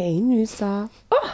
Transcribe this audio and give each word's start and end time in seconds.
Hej, 0.00 0.16
Nysa. 0.20 0.88
Oh! 1.12 1.28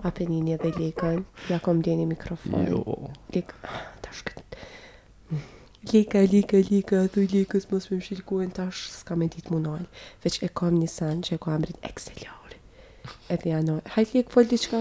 A 0.00 0.08
një 0.16 0.54
dhe 0.62 0.70
Likën, 0.78 1.18
ja 1.52 1.58
kom 1.60 1.82
djeni 1.84 2.06
mikrofon. 2.08 2.62
Jo. 2.70 3.10
Likë, 3.34 3.58
ta 4.00 4.14
shkët. 4.16 4.56
Lika, 5.92 6.22
Lika, 6.32 6.56
Lika, 6.70 7.02
du 7.12 7.26
Likës, 7.34 7.66
mos 7.68 7.90
më 7.92 7.98
shilkuen, 8.06 8.48
Tash 8.56 8.86
s'ka 8.96 9.12
me 9.20 9.28
ditë 9.28 9.52
më 9.58 9.74
Veq 10.24 10.38
e 10.40 10.48
kom 10.48 10.80
një 10.80 10.88
sanë 10.94 11.26
që 11.28 11.36
e 11.36 11.44
ko 11.44 11.52
amrit 11.58 11.76
Excelori. 11.90 12.60
E 13.28 13.36
dhe 13.44 13.52
janë 13.52 13.76
Hajt 13.98 14.16
Likë, 14.16 14.32
fol 14.38 14.48
di 14.54 14.62
qka? 14.64 14.80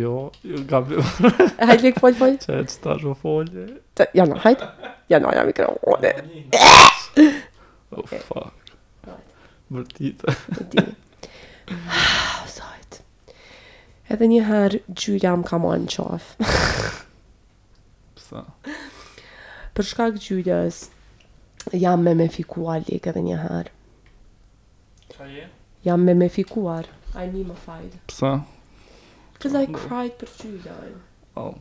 Jo, 0.00 0.14
jo 0.48 0.64
gabi 0.72 0.96
hajt 1.74 1.86
Likë, 1.90 2.00
fol, 2.00 2.16
fol. 2.24 2.36
Që 2.40 2.60
e 2.64 2.66
që 3.04 3.16
folje. 3.26 3.68
Ja 4.16 4.24
në, 4.30 4.40
hajt. 4.48 4.64
Ja 5.12 5.20
në, 5.20 5.36
ja 5.42 5.46
mikrofon 5.52 6.08
oh, 8.00 8.18
fuck. 8.32 8.76
Mërtitë. 9.74 10.38
Mërtitë. 10.56 10.90
Ah, 11.70 12.44
zajt 12.48 13.00
Edhe 14.12 14.28
një 14.28 14.42
herë 14.48 14.80
Gjyria 14.90 15.32
më 15.40 15.48
ka 15.48 15.58
mojnë 15.62 15.88
qaf 15.94 16.26
Pësa 18.18 18.42
Për 19.74 19.88
shkak 19.90 20.18
gjyrias 20.24 20.82
Jam 21.72 22.04
me 22.04 22.12
me 22.20 22.26
fikuar 22.32 22.84
Lik 22.88 23.08
edhe 23.10 23.22
një 23.30 23.38
her 23.46 23.70
Jam 25.88 26.04
me 26.04 26.14
me 26.20 26.28
fikuar 26.28 26.90
A 27.16 27.24
i 27.24 27.32
një 27.32 27.46
më 27.52 27.56
fajt 27.64 27.96
Pësa 28.12 28.34
Because 29.34 29.56
I 29.56 29.66
cried 29.72 30.18
për 30.20 30.36
gjyria 30.42 30.76
oh. 31.40 31.56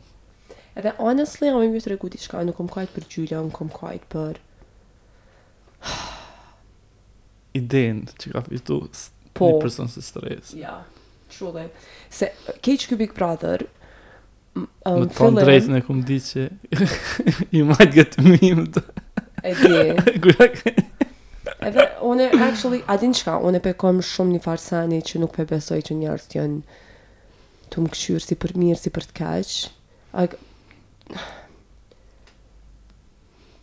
Edhe 0.75 0.93
honestly 0.99 1.47
Ami 1.53 1.71
më 1.71 1.83
të 1.85 1.95
regu 1.95 2.11
di 2.11 2.19
shkaj 2.19 2.43
Nuk 2.49 2.59
më 2.65 2.75
kajt 2.77 2.93
për 2.99 3.07
gjyria 3.15 3.43
Nuk 3.47 3.63
më 3.71 3.79
kajt 3.79 4.09
për 4.15 4.43
Idejnë 7.63 8.19
që 8.19 8.35
ka 8.35 8.43
fitu 8.51 8.83
po. 9.33 9.49
Një 9.51 9.61
person 9.61 9.89
se 9.89 10.01
stres. 10.01 10.53
Ja, 10.57 10.81
truly. 11.33 11.67
Se 12.13 12.31
keq 12.63 12.85
ky 12.91 12.97
Big 12.99 13.13
Brother, 13.17 13.65
um, 14.57 14.67
më 14.67 15.09
të 15.11 15.17
pon 15.17 15.39
drejtë 15.39 15.73
në 15.73 15.81
këmë 15.87 16.07
di 16.09 16.19
që 16.27 16.45
i 17.57 17.65
majtë 17.71 17.91
gëtë 17.97 18.25
mimë 18.27 18.67
të. 18.77 18.85
E 19.43 19.55
di. 19.59 19.83
Kujak. 20.25 20.59
Edhe, 21.63 21.85
one, 22.03 22.27
actually, 22.43 22.81
adin 22.91 23.13
qka, 23.15 23.37
one 23.39 23.59
pe 23.63 23.71
kom 23.79 24.01
shumë 24.03 24.37
një 24.37 24.43
farsani 24.43 25.01
që 25.03 25.21
nuk 25.23 25.33
pe 25.37 25.45
besoj 25.47 25.77
që 25.83 25.99
njërës 26.01 26.29
të 26.31 26.39
jënë 26.39 26.81
të 27.73 27.81
më 27.83 27.91
këqyrë 27.93 28.23
si 28.27 28.35
për 28.39 28.53
mirë, 28.59 28.79
si 28.83 28.91
për 28.93 29.07
të 29.09 29.15
keqë. 29.17 29.71
Like, 30.13 31.21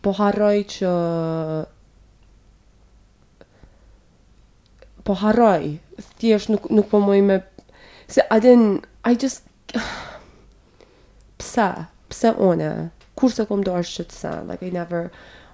po 0.03 0.13
harroj 0.17 0.57
që 0.73 0.91
po 5.03 5.15
harroj, 5.21 5.75
thjesht 6.19 6.49
nuk, 6.51 6.67
nuk 6.73 6.89
po 6.91 6.99
më 7.01 7.19
me, 7.25 7.37
se 8.11 8.21
adin, 8.33 8.81
I 9.07 9.15
just, 9.17 9.43
pse, 11.41 11.67
pse 12.11 12.33
one, 12.37 12.71
kur 13.17 13.33
se 13.33 13.45
kom 13.49 13.63
dorë 13.65 13.85
shqëtëse, 13.87 14.33
like 14.49 14.65
I 14.67 14.71
never 14.73 15.07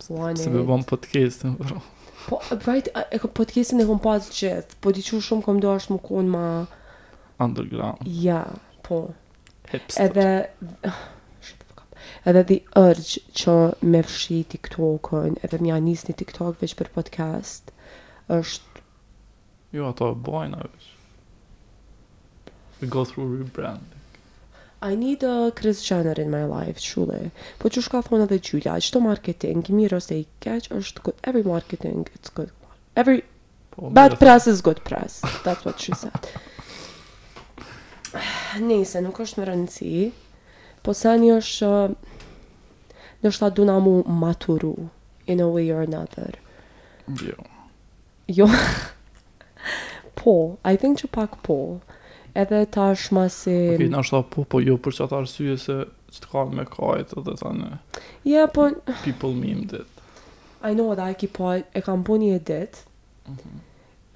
wanted. 0.09 0.43
Se 0.43 0.51
me 0.51 0.63
bom 0.67 0.83
podcastin, 0.87 1.55
bro. 1.59 1.79
Po, 2.27 2.41
right, 2.67 2.89
e 2.91 3.19
ka 3.21 3.29
podcastin 3.31 3.79
e 3.83 3.87
kom 3.87 4.01
pas 4.03 4.27
gjithë, 4.27 4.79
po 4.83 4.91
di 4.95 5.03
shumë 5.05 5.45
kom 5.45 5.61
dorë 5.63 5.95
më 5.95 6.01
kon 6.07 6.31
ma... 6.33 6.47
Underground. 7.43 8.03
Ja, 8.07 8.43
po. 8.83 9.05
Hipster. 9.71 10.09
Edhe, 10.09 10.91
edhe 12.27 12.43
the 12.49 12.59
urge 12.79 13.23
që 13.37 13.55
me 13.87 13.99
fshi 14.03 14.41
tiktok 14.51 15.11
edhe 15.15 15.59
mja 15.63 15.77
njës 15.79 16.05
një 16.09 16.15
TikTok 16.21 16.59
veç 16.63 16.73
për 16.79 16.89
podcast, 16.99 17.71
është 18.27 18.76
Jo, 19.73 19.89
ato 19.91 20.07
e 20.13 20.17
bojnë, 20.23 20.55
a 20.55 20.63
vish. 20.71 20.93
We 22.81 22.87
go 22.87 23.03
through 23.05 23.39
rebranding. 23.39 23.93
I 24.81 24.95
need 24.95 25.23
a 25.23 25.51
Chris 25.51 25.81
Jenner 25.89 26.19
in 26.19 26.29
my 26.31 26.43
life, 26.47 26.79
truly. 26.79 27.31
Po 27.59 27.69
që 27.73 27.81
shka 27.83 28.01
thonë 28.07 28.27
edhe 28.29 28.37
Gjulia, 28.39 28.75
qëto 28.79 29.01
marketing, 29.03 29.63
mirë 29.79 29.97
ose 29.99 30.19
i 30.21 30.27
keqë 30.45 30.77
është 30.79 31.03
good. 31.07 31.19
Every 31.23 31.43
marketing, 31.47 32.05
it's 32.15 32.29
good. 32.31 32.51
Every 32.95 33.23
po, 33.75 33.89
bad 33.91 34.15
press 34.21 34.47
is 34.47 34.61
good 34.63 34.79
press. 34.87 35.19
That's 35.43 35.65
what 35.67 35.79
she 35.83 35.93
said. 35.99 36.29
Nëse, 38.69 39.01
nuk 39.03 39.19
është 39.25 39.41
më 39.43 39.49
rëndësi, 39.51 39.93
po 40.85 40.95
sa 40.95 41.17
një 41.19 41.41
është, 41.41 41.73
uh, 41.73 42.27
në 43.23 43.33
është 43.33 43.43
ta 43.47 43.51
duna 43.59 43.79
mu 43.83 43.99
maturu, 44.07 44.75
in 45.27 45.41
a 45.43 45.49
way 45.51 45.67
or 45.75 45.83
another. 45.83 46.37
Jo. 47.25 47.35
Jo. 48.31 48.47
po, 50.23 50.57
I 50.65 50.77
think 50.77 51.01
që 51.01 51.09
pak 51.13 51.37
po. 51.45 51.57
Edhe 52.37 52.65
ta 52.73 52.91
është 52.95 53.15
ma 53.17 53.25
si... 53.33 53.55
Ok, 53.77 53.83
në 53.89 54.01
është 54.03 54.15
ta 54.15 54.23
po, 54.33 54.43
po 54.49 54.59
jo 54.63 54.75
për 54.83 54.93
që 54.97 55.05
ata 55.07 55.21
arsye 55.23 55.55
se 55.61 55.77
që 56.15 56.23
të 56.23 56.29
kanë 56.33 56.57
me 56.57 56.65
kajtë 56.73 57.19
edhe 57.21 57.33
ta 57.41 57.53
në... 57.55 57.71
yeah, 58.29 58.49
po... 58.53 58.67
People 59.05 59.33
meme 59.37 59.65
dit. 59.71 60.03
I 60.65 60.73
know 60.75 60.89
that 60.97 61.03
I 61.05 61.13
keep 61.15 61.39
on, 61.39 61.63
e 61.75 61.81
kam 61.85 62.03
po 62.05 62.17
një 62.21 62.39
dit. 62.49 62.83
Mm 63.29 63.35
-hmm. 63.35 63.63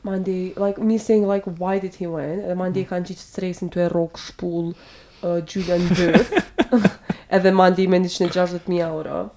Mandi, 0.03 0.53
like, 0.57 0.81
me 0.81 0.97
saying, 0.99 1.27
like, 1.29 1.45
why 1.59 1.79
did 1.81 1.95
he 1.95 2.07
win? 2.09 2.39
Edhe 2.41 2.55
mandi 2.55 2.81
mm. 2.81 2.87
kanë 2.89 3.05
gjithë 3.09 3.21
stresin 3.31 3.69
të 3.69 3.81
e 3.85 3.89
rogë 3.89 4.21
shpull 4.27 4.71
uh, 5.21 5.37
Julian 5.45 5.83
Booth. 5.93 6.31
edhe 7.35 7.51
mandi 7.53 7.87
me 7.87 7.99
një 7.99 8.09
160.000 8.09 8.81
euro. 8.87 9.29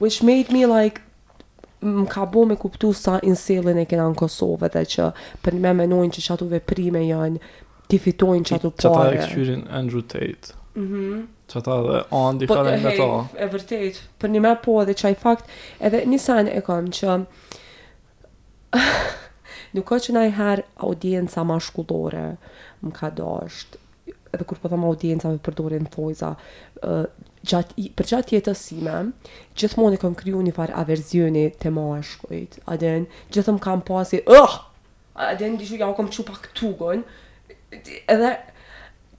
Which 0.00 0.22
made 0.22 0.48
me, 0.52 0.64
like, 0.66 1.00
më 1.80 2.06
ka 2.08 2.24
bo 2.26 2.44
me 2.46 2.56
kuptu 2.56 2.92
sa 2.94 3.18
inselin 3.22 3.78
e 3.78 3.84
kena 3.86 4.08
në 4.08 4.16
Kosovë 4.16 4.70
dhe 4.72 4.82
që 4.96 5.08
për 5.44 5.58
me 5.60 5.72
menojnë 5.84 6.14
që 6.16 6.22
që 6.26 6.34
ato 6.36 6.48
veprime 6.48 7.02
janë 7.04 7.40
ti 7.88 7.98
fitojnë 8.00 8.46
që 8.48 8.54
ato 8.58 8.70
pare 8.72 8.88
që 8.88 8.92
ta 8.92 9.10
e 9.10 9.26
këshyrin 9.26 9.66
Andrew 9.68 10.00
Tate 10.02 10.56
mm 10.74 10.86
-hmm. 10.88 11.22
që 11.52 11.62
ta 11.62 11.76
dhe 11.86 11.98
andi 12.24 12.46
po, 12.46 12.54
nga 12.54 12.80
ta 12.80 13.28
e 13.40 13.46
vërtet, 13.52 13.96
për 14.20 14.28
një 14.28 14.40
me 14.40 14.56
po 14.64 14.84
dhe 14.84 14.92
që 14.94 15.10
a 15.10 15.14
fakt 15.14 15.44
edhe 15.80 16.02
një 16.06 16.18
sen 16.18 16.48
e 16.48 16.60
kam 16.60 16.88
që 16.88 17.24
nuk 19.76 19.92
o 19.92 19.96
që 19.96 20.12
na 20.12 20.26
i 20.26 20.30
her 20.32 20.62
audienca 20.76 21.44
ma 21.44 21.60
shkullore 21.60 22.36
më 22.82 22.92
ka 22.92 23.10
dasht 23.10 23.76
edhe 24.32 24.44
kur 24.44 24.58
po 24.58 24.68
thamë 24.68 24.86
audienca 24.90 25.28
me 25.28 25.36
përdorin 25.38 25.86
fojza 25.94 26.34
gjatë, 27.50 27.84
për 27.96 28.08
gjatë 28.10 28.34
jetës 28.36 28.62
si 28.68 28.78
me, 28.84 28.94
gjithmonë 29.58 29.98
e 29.98 30.00
kam 30.02 30.14
kryu 30.18 30.42
një 30.44 30.54
farë 30.56 30.76
averzioni 30.82 31.46
të 31.60 31.72
ma 31.76 31.84
e 31.98 32.02
shkojt, 32.06 32.58
aden, 32.74 33.06
kam 33.66 33.82
pasi, 33.88 34.20
ëh, 34.26 34.34
uh, 34.34 34.56
aden, 35.30 35.56
dishu, 35.60 35.78
ja, 35.80 35.88
kam 35.96 36.10
që 36.12 36.26
pak 36.30 36.50
tugon, 36.58 37.04
edhe, 37.72 38.32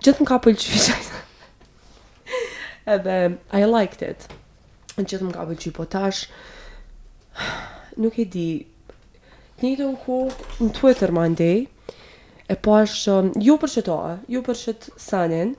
gjithëm 0.03 0.27
ka 0.29 0.39
pëllqy, 0.43 0.83
edhe, 2.97 3.17
I 3.53 3.63
liked 3.71 4.03
it, 4.09 4.27
gjithëm 4.97 5.31
ka 5.35 5.47
pëllqy, 5.49 5.73
po 5.79 5.85
tash, 5.95 6.27
nuk 8.01 8.19
e 8.21 8.27
di, 8.33 8.49
një 9.63 9.75
të 9.81 9.87
në 9.93 10.01
ku, 10.03 10.21
në 10.61 10.71
Twitter 10.77 11.15
më 11.17 11.29
ndej, 11.35 11.57
e 12.49 12.55
po 12.55 12.77
është 12.81 13.13
um, 13.13 13.29
ju 13.43 13.55
për 13.59 13.71
që 13.73 13.81
toë, 13.87 14.11
ju 14.31 14.41
për 14.45 14.55
që 14.59 14.73
të 14.79 14.91
sanin, 15.03 15.49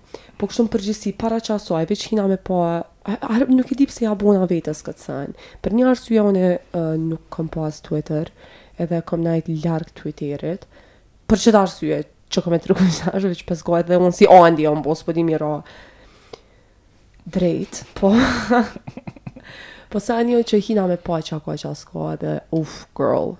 po 0.41 0.49
kështë 0.49 0.65
në 0.66 0.71
përgjësi 0.72 1.12
para 1.21 1.37
që 1.44 1.56
asoj, 1.59 1.81
veç 1.91 2.06
hina 2.12 2.25
me 2.31 2.38
po, 2.49 2.62
a, 2.65 3.34
nuk 3.50 3.72
e 3.75 3.78
dipë 3.78 3.93
se 3.94 4.04
ja 4.06 4.15
vetës 4.16 4.81
këtë 4.87 5.04
san. 5.04 5.34
Për 5.62 5.76
një 5.76 5.88
arsujë, 5.93 6.25
une 6.25 6.47
nuk 7.03 7.26
kom 7.34 7.49
pas 7.53 7.76
po 7.81 7.88
Twitter, 7.91 8.31
edhe 8.81 9.03
kom 9.04 9.21
najt 9.22 9.49
larkë 9.66 9.93
Twitterit, 10.00 10.65
për 11.28 11.43
që 11.44 11.53
të 11.53 11.60
arsua 11.60 12.00
që 12.28 12.43
kom 12.44 12.54
e 12.54 12.59
të 12.60 12.71
rukë 12.72 12.84
një 12.84 13.28
veç 13.34 13.44
pëzgojt 13.49 13.88
dhe 13.88 14.00
unë 14.00 14.16
si 14.16 14.28
andi, 14.28 14.66
unë 14.69 14.84
bo, 14.84 14.94
s'po 14.97 15.12
di 15.16 15.25
mira 15.25 15.59
drejt, 17.28 17.84
po... 17.99 18.15
po 19.93 20.00
sa 20.05 20.19
një 20.20 20.43
që 20.44 20.60
hina 20.69 20.88
me 20.88 20.97
po, 21.00 21.16
që 21.25 21.37
ako 21.41 21.56
që 21.62 21.69
asko 21.72 22.09
dhe 22.20 22.38
uff 22.53 22.84
girl 22.97 23.34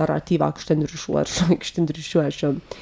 narrativa 0.00 0.48
kështë 0.56 0.72
të 0.74 0.78
ndryshuar 0.82 1.30
shumë, 1.36 1.58
kështë 1.62 1.80
të 1.80 1.86
ndryshuar 1.86 2.36
shumë. 2.40 2.78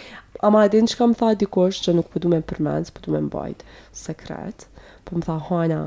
Ama 0.46 0.64
edhe 0.68 0.82
në 0.84 0.92
që 0.92 0.98
kam 1.00 1.14
tha 1.16 1.32
dikosh 1.40 1.82
që 1.86 1.94
nuk 1.96 2.10
përdu 2.12 2.28
po 2.28 2.34
me 2.34 2.42
përmenës, 2.50 2.92
përdu 2.96 3.14
me 3.16 3.22
mbajtë 3.28 3.70
sekret, 4.02 4.66
po 5.08 5.16
më 5.16 5.26
tha, 5.30 5.38
Hana, 5.48 5.80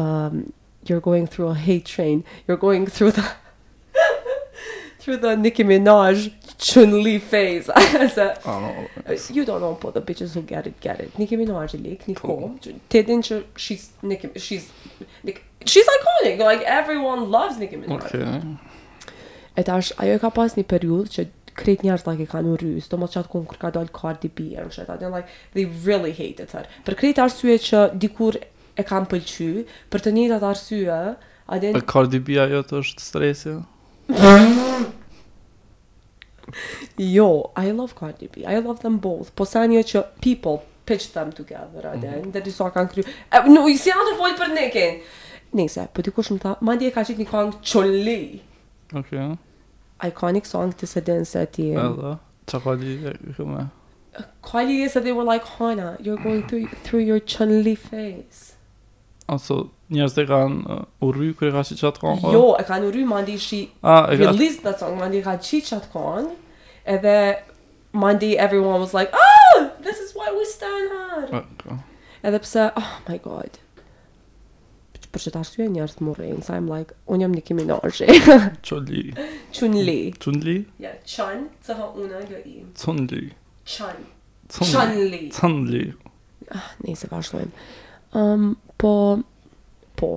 um, 0.00 0.44
you're 0.86 1.02
going 1.08 1.26
through 1.26 1.48
a 1.52 1.56
hate 1.66 1.86
train, 1.94 2.22
you're 2.46 2.60
going 2.68 2.86
through 2.86 3.10
the 3.18 3.26
through 5.02 5.16
the 5.24 5.34
Nicki 5.42 5.64
Minaj 5.64 6.28
Chun 6.58 6.94
Li 7.02 7.16
phase. 7.18 7.66
so, 8.14 8.30
ah, 8.46 8.70
oh, 8.70 9.16
you 9.36 9.44
don't 9.44 9.60
know 9.60 9.72
but 9.72 9.80
po, 9.82 9.90
the 9.96 10.00
bitches 10.00 10.32
who 10.34 10.42
get 10.42 10.66
it 10.70 10.78
get 10.80 11.00
it. 11.00 11.18
Nicki 11.18 11.36
Minaj 11.36 11.74
is 11.74 11.80
like 11.80 12.06
Nicki 12.06 12.14
po. 12.14 12.54
Te 12.88 13.02
din 13.02 13.20
që, 13.22 13.42
she's 13.56 13.90
Nicki 14.02 14.30
she's 14.46 14.70
she's 15.64 15.88
iconic. 15.98 16.38
Like 16.38 16.62
everyone 16.80 17.30
loves 17.38 17.58
Nicki 17.58 17.76
Minaj. 17.76 18.14
Okay. 18.14 18.56
E 19.56 19.64
ajo 19.72 19.94
e 20.04 20.18
ka 20.20 20.28
pas 20.36 20.52
një 20.60 20.64
periudhë 20.68 21.12
që 21.16 21.22
kret 21.56 21.84
njerëz 21.86 22.02
like 22.04 22.24
e 22.26 22.28
kanë 22.28 22.50
urrë, 22.52 22.70
sto 22.84 22.98
mos 23.00 23.14
çat 23.14 23.28
kur 23.32 23.44
ka 23.60 23.70
dal 23.72 23.88
Cardi 23.98 24.28
B 24.28 24.50
and 24.60 24.72
shit. 24.76 24.86
They 25.00 25.08
like 25.12 25.28
they 25.54 25.64
really 25.86 26.12
hate 26.18 26.44
her. 26.56 26.66
Për 26.84 26.96
kret 27.02 27.20
arsye 27.24 27.56
që 27.68 27.80
dikur 28.02 28.36
e 28.42 28.84
kam 28.84 29.06
pëlqy, 29.08 29.48
për 29.90 30.04
të 30.04 30.12
njëjtat 30.16 30.44
arsye, 30.50 30.98
a 31.48 31.60
den 31.62 31.78
Për 31.78 31.86
Cardi 31.92 32.20
B 32.28 32.36
ajo 32.44 32.60
të 32.68 32.82
është 32.82 33.06
stresi. 33.08 33.56
Jo, 37.02 37.26
I 37.58 37.72
love 37.74 37.96
Cardi 37.98 38.28
B. 38.32 38.44
I 38.46 38.60
love 38.62 38.78
them 38.84 39.00
both. 39.02 39.32
Po 39.36 39.44
sa 39.50 39.64
njerëz 39.66 39.88
që 39.90 40.02
people 40.24 40.60
pitch 40.88 41.08
them 41.16 41.32
together, 41.34 41.88
mhm. 41.88 41.90
a 41.90 41.96
den 42.04 42.26
mm 42.28 42.34
that 42.36 42.44
is 42.46 42.60
all 42.60 42.70
kanë 42.76 42.92
kry. 42.92 43.06
No, 43.50 43.64
you 43.66 43.80
see 43.86 43.96
how 43.96 44.04
the 44.04 44.34
për 44.42 44.52
nekin. 44.54 45.00
Nese, 45.58 45.88
po 45.96 46.04
dikush 46.06 46.30
më 46.36 46.38
tha, 46.44 46.52
madje 46.68 46.92
ka 46.94 47.06
qit 47.08 47.24
një 47.24 47.28
kongë 47.32 47.58
çolli. 47.72 48.20
Ok. 48.94 49.10
Iconic 50.04 50.46
song 50.46 50.74
të 50.76 50.86
së 50.88 51.02
dënë 51.06 51.26
se 51.28 51.44
ti. 51.54 51.70
Edhe, 51.74 52.12
që 52.50 52.58
ka 52.62 52.74
li 52.78 52.94
e 53.10 53.14
këmë? 53.38 53.64
e 54.84 54.88
se 54.88 55.00
they 55.00 55.12
were 55.12 55.24
like, 55.24 55.44
Hana, 55.56 55.96
you're 56.00 56.16
going 56.22 56.46
through, 56.46 56.68
through 56.84 57.00
your 57.02 57.18
Chun-Li 57.18 57.74
face. 57.74 58.54
Aso, 59.28 59.70
njerës 59.90 60.14
të 60.14 60.26
kanë 60.28 60.70
uh, 60.70 60.84
urry 61.02 61.32
kërë 61.34 61.52
ka 61.56 61.64
që 61.66 61.78
qatë 61.82 62.04
kanë? 62.04 62.30
Jo, 62.32 62.44
e 62.60 62.66
kanë 62.68 62.88
urry, 62.92 63.02
ma 63.08 63.24
ndi 63.24 63.36
shi 63.42 63.60
released 64.20 64.62
that 64.62 64.78
song, 64.78 64.98
ma 65.00 65.08
ndi 65.10 65.24
ka 65.24 65.34
që 65.42 65.62
qatë 65.70 65.90
kanë, 65.96 66.36
edhe 66.94 67.16
Monday 67.92 68.36
everyone 68.36 68.78
was 68.78 68.92
like, 68.94 69.10
oh, 69.14 69.70
this 69.80 69.96
is 69.98 70.14
why 70.14 70.28
we 70.36 70.44
stand 70.44 70.90
hard 70.94 71.32
Okay. 71.40 71.76
And 72.22 72.34
they 72.34 72.38
said, 72.42 72.72
oh 72.76 73.00
my 73.08 73.16
god 73.16 73.58
për 75.16 75.24
që 75.24 75.32
të 75.34 75.38
arsu 75.40 75.62
e 75.64 75.68
njërës 75.72 75.94
më 76.04 76.12
rrejnë, 76.16 76.42
sa 76.44 76.56
im 76.60 76.66
like, 76.70 76.96
unë 77.14 77.24
jam 77.24 77.34
një 77.36 77.42
kimi 77.48 77.64
në 77.66 77.76
është. 77.88 78.16
Qënë 78.68 78.88
li. 78.90 79.04
Qënë 79.56 79.84
li. 79.88 79.96
Qënë 80.24 80.42
li? 80.44 80.54
Ja, 80.84 80.92
qënë, 81.12 81.46
të 81.66 81.76
ha 81.78 81.88
unë 82.04 82.20
a 82.20 82.24
gjë 82.28 82.40
i. 82.52 82.64
Qënë 82.84 83.04
li. 83.16 83.22
Qënë. 83.72 84.04
Qënë 84.58 85.06
li. 85.14 85.20
Qënë 85.36 85.62
li. 85.72 85.82
Ah, 86.54 86.66
ne 86.84 86.94
se 87.00 87.08
vazhdojmë. 87.12 87.64
Um, 88.20 88.50
po, 88.80 88.92
po, 89.98 90.10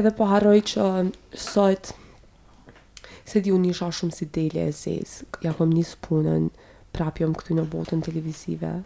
edhe 0.00 0.14
po 0.18 0.30
haroj 0.32 0.56
që 0.72 0.88
sot, 1.44 1.92
se 3.28 3.44
di 3.44 3.52
unë 3.54 3.74
isha 3.74 3.92
shumë 4.00 4.16
si 4.18 4.30
deli 4.34 4.64
e 4.64 4.72
zezë, 4.74 5.28
ja 5.44 5.52
kom 5.58 5.72
njësë 5.76 6.00
punën, 6.08 6.48
prapjom 6.96 7.36
këtu 7.38 7.60
në 7.60 7.68
botën 7.76 8.02
televizive, 8.06 8.78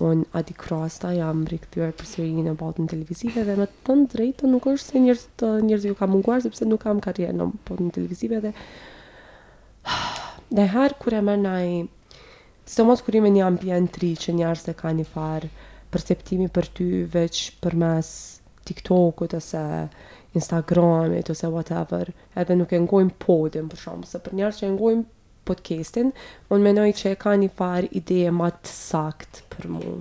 unë 0.00 0.24
ati 0.36 0.54
Krosta 0.56 1.12
jam 1.12 1.42
rikëtyrë 1.48 1.92
për 2.00 2.06
sëri 2.08 2.44
në 2.46 2.54
botën 2.58 2.86
televizive 2.88 3.42
dhe 3.44 3.56
më 3.58 3.66
të 3.86 3.96
drejtë 4.14 4.48
nuk 4.52 4.66
është 4.72 4.90
se 4.94 5.02
njërës 5.04 5.24
të 5.42 5.50
ju 5.90 5.96
ka 5.98 6.08
munguar 6.08 6.40
sepse 6.44 6.64
nuk 6.64 6.80
kam 6.86 7.00
karjerë 7.04 7.36
në 7.36 7.48
botën 7.68 7.90
televizive 7.98 8.40
dhe 8.44 8.54
dhe 10.56 10.66
herë 10.72 10.96
kur 11.02 11.18
e 11.18 11.20
mërë 11.28 11.42
nëjë 11.44 12.84
mos 12.88 13.04
kur 13.04 13.20
ime 13.20 13.34
një 13.34 13.44
ambient 13.50 13.92
tri 13.92 14.14
që 14.16 14.34
njërës 14.40 14.64
të 14.70 14.74
ka 14.80 14.94
një 14.96 15.08
farë 15.12 15.52
perceptimi 15.92 16.48
për 16.56 16.70
ty 16.72 16.88
veç 17.12 17.42
për 17.60 17.76
mes 17.84 18.08
TikTok-ut 18.70 19.36
ose 19.36 19.66
Instagramit 20.38 21.28
ose 21.34 21.52
whatever 21.52 22.08
edhe 22.40 22.56
nuk 22.56 22.72
e 22.72 22.80
ngojm 22.86 23.12
podin 23.20 23.68
për 23.68 23.84
shumë 23.84 24.08
se 24.08 24.22
për 24.24 24.40
njerëz 24.40 24.62
që 24.62 24.70
e 24.70 25.02
podcastin, 25.48 26.12
unë 26.52 26.66
menoj 26.68 26.88
që 26.98 27.12
e 27.14 27.18
ka 27.20 27.32
një 27.38 27.50
farë 27.58 27.90
ideje 28.00 28.30
të 28.30 28.70
sakt 28.72 29.42
për 29.54 29.68
mu. 29.74 29.94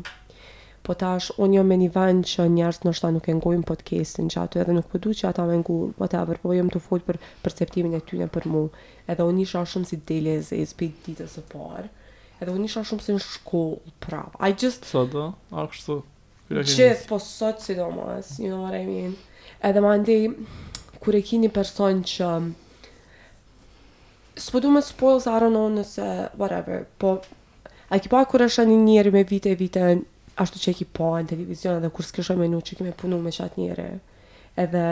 Po 0.82 0.96
tash, 0.98 1.30
unë 1.38 1.60
jo 1.60 1.64
me 1.64 1.78
një 1.78 1.92
vend 1.94 2.26
që 2.26 2.46
njërës 2.50 2.80
nështë 2.88 3.06
ta 3.06 3.10
nuk 3.16 3.28
e 3.30 3.36
ngojmë 3.38 3.68
podcastin 3.70 4.32
që 4.34 4.40
ato 4.44 4.60
edhe 4.64 4.74
nuk 4.76 4.88
përdu 4.92 5.14
po 5.14 5.18
që 5.20 5.28
ata 5.30 5.46
me 5.46 5.60
ngu, 5.62 5.76
whatever, 6.02 6.40
po, 6.42 6.50
po 6.50 6.56
jëmë 6.58 6.74
të 6.74 6.82
folë 6.88 7.06
për 7.10 7.20
perceptimin 7.46 7.94
e 7.96 8.02
tyne 8.10 8.28
për 8.34 8.48
mu. 8.50 8.64
Edhe 9.10 9.22
unë 9.30 9.44
isha 9.46 9.62
shumë 9.70 9.88
si 9.92 10.00
dele 10.10 10.34
e 10.40 10.42
zezpi 10.48 10.90
ditës 11.06 11.38
e 11.38 11.44
parë. 11.54 11.86
Edhe 12.42 12.56
unë 12.58 12.66
isha 12.72 12.82
shumë 12.90 13.06
si 13.06 13.14
në 13.14 13.22
shkollë, 13.28 13.94
prav. 14.02 14.34
I 14.42 14.50
just... 14.66 14.88
Sa 14.90 15.04
da? 15.14 15.28
Akshtu? 15.64 16.00
Qëtë, 16.50 17.06
po 17.08 17.22
sotë 17.22 17.62
si 17.68 17.78
do 17.78 17.86
mas, 17.94 18.34
you 18.42 18.50
know 18.50 18.66
what 18.66 18.74
I 18.76 18.82
mean? 18.90 19.14
Edhe 19.64 19.86
ma 19.86 19.94
kur 21.02 21.16
e 21.18 21.22
ki 21.26 21.38
një 21.42 21.50
person 21.50 22.04
që 22.06 22.28
s'po 24.38 24.60
du 24.60 24.72
me 24.72 24.82
spoils, 24.82 25.26
I 25.28 25.50
nëse, 25.50 26.30
whatever, 26.38 26.86
po, 26.98 27.20
a 27.90 28.00
ki 28.00 28.08
pa 28.10 28.24
kur 28.26 28.42
është 28.46 28.64
një 28.66 28.78
njerë 28.86 29.12
me 29.14 29.24
vite 29.28 29.50
e 29.52 29.56
vite, 29.56 29.82
ashtu 30.40 30.60
që 30.64 30.72
e 30.72 30.74
ki 30.80 30.86
pa 30.86 31.10
në 31.22 31.28
televizion, 31.34 31.82
dhe 31.84 31.90
kur 31.90 32.06
s'kesho 32.08 32.36
me 32.40 32.48
nu 32.48 32.62
që 32.62 32.78
ki 32.80 32.84
me 32.86 32.92
punu 32.96 33.20
me 33.20 33.32
qatë 33.36 33.60
njerë, 33.60 33.90
edhe, 34.64 34.86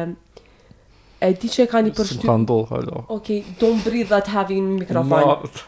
e 1.23 1.31
di 1.33 1.49
që 1.49 1.63
e 1.65 1.69
ka 1.71 1.81
një 1.85 1.95
përshtu... 1.95 2.19
Së 2.25 2.27
më 2.27 2.35
ndohë, 2.43 2.67
hallo. 2.73 3.05
Ok, 3.15 3.31
don't 3.61 3.81
breathe 3.85 4.11
that 4.11 4.27
heavy 4.33 4.59
në 4.59 4.77
mikrofon. 4.83 5.23
Not. 5.23 5.63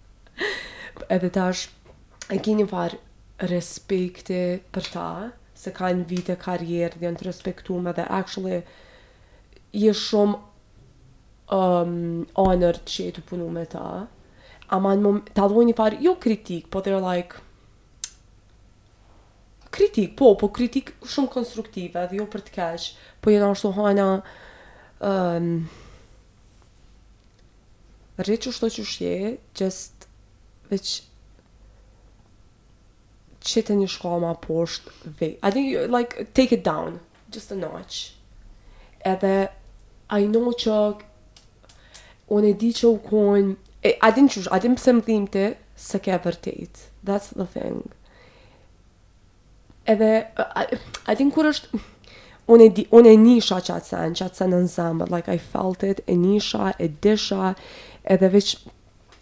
edhe 1.14 1.30
tash, 1.36 1.66
e 2.32 2.38
ki 2.40 2.56
një 2.62 2.68
farë 2.70 3.02
respekti 3.50 4.40
për 4.72 4.88
ta, 4.94 5.08
se 5.56 5.72
ka 5.76 5.90
një 5.92 6.06
vite 6.08 6.36
karjerë, 6.40 6.96
dhe 7.00 7.10
janë 7.10 7.20
të 7.20 7.28
respektu 7.28 7.76
me 7.84 7.92
dhe 7.96 8.06
actually, 8.12 8.62
je 9.76 9.92
shumë 9.94 10.38
um, 11.54 12.24
honor 12.42 12.78
që 12.86 13.08
e 13.10 13.14
të 13.16 13.24
punu 13.28 13.48
me 13.52 13.64
ta. 13.70 13.84
Ama 14.70 14.92
në 14.94 15.02
moment, 15.02 15.30
ta 15.34 15.48
dojnë 15.50 15.70
një 15.72 15.76
farë, 15.78 15.98
jo 16.04 16.12
kritik, 16.22 16.68
po 16.70 16.80
they're 16.84 17.02
like, 17.02 17.40
kritik, 19.74 20.12
po, 20.18 20.32
po 20.38 20.50
kritik 20.54 20.92
shumë 21.02 21.32
konstruktive 21.34 22.06
dhe 22.10 22.20
jo 22.20 22.28
për 22.30 22.44
të 22.46 22.54
kesh, 22.56 22.88
po 23.20 23.34
jena 23.34 23.50
ashtu 23.50 23.72
hana, 23.76 24.08
um, 25.02 25.50
rrëq 28.20 28.48
është 28.52 28.66
të 28.68 28.72
që 28.76 28.88
shje, 28.94 29.14
just... 29.62 30.06
veç, 30.70 30.92
që 33.50 33.62
të 33.66 33.74
një 33.80 33.86
shko 33.90 34.10
ma 34.22 34.34
poshtë 34.38 35.12
ve, 35.18 35.30
I 35.42 35.50
think, 35.50 35.74
like, 35.90 36.26
take 36.38 36.52
it 36.54 36.62
down, 36.62 37.00
just 37.34 37.50
a 37.50 37.56
notch, 37.58 38.12
edhe, 39.14 39.32
I 40.10 40.20
know 40.30 40.52
që 40.60 40.76
unë 42.34 42.50
e 42.50 42.56
di 42.62 42.70
që 42.76 42.86
u 42.88 42.96
konë, 43.04 43.54
e 43.86 43.94
adin 44.06 44.28
qush, 44.30 44.48
adin 44.54 44.74
pëse 44.78 44.94
më 44.98 45.06
dhimte, 45.06 45.44
se 45.80 46.00
ke 46.04 46.16
vërtejt. 46.24 46.84
That's 47.06 47.30
the 47.34 47.46
thing. 47.54 47.82
Edhe, 49.90 50.10
adin 51.10 51.30
kur 51.34 51.48
është, 51.50 51.80
unë 52.52 52.68
e 52.68 52.72
di, 52.76 52.84
unë 52.94 53.14
e 53.16 53.20
nisha 53.20 53.60
që 53.66 53.78
atë 53.80 53.90
sen, 53.92 54.16
që 54.18 54.28
atë 54.28 54.40
sen 54.42 54.52
në 54.54 54.62
nëzambë, 54.66 55.08
like 55.14 55.32
I 55.34 55.40
felt 55.50 55.84
it, 55.88 56.04
e 56.06 56.16
nisha, 56.20 56.74
e 56.78 56.90
disha, 57.02 57.54
edhe 58.14 58.30
veç, 58.36 58.54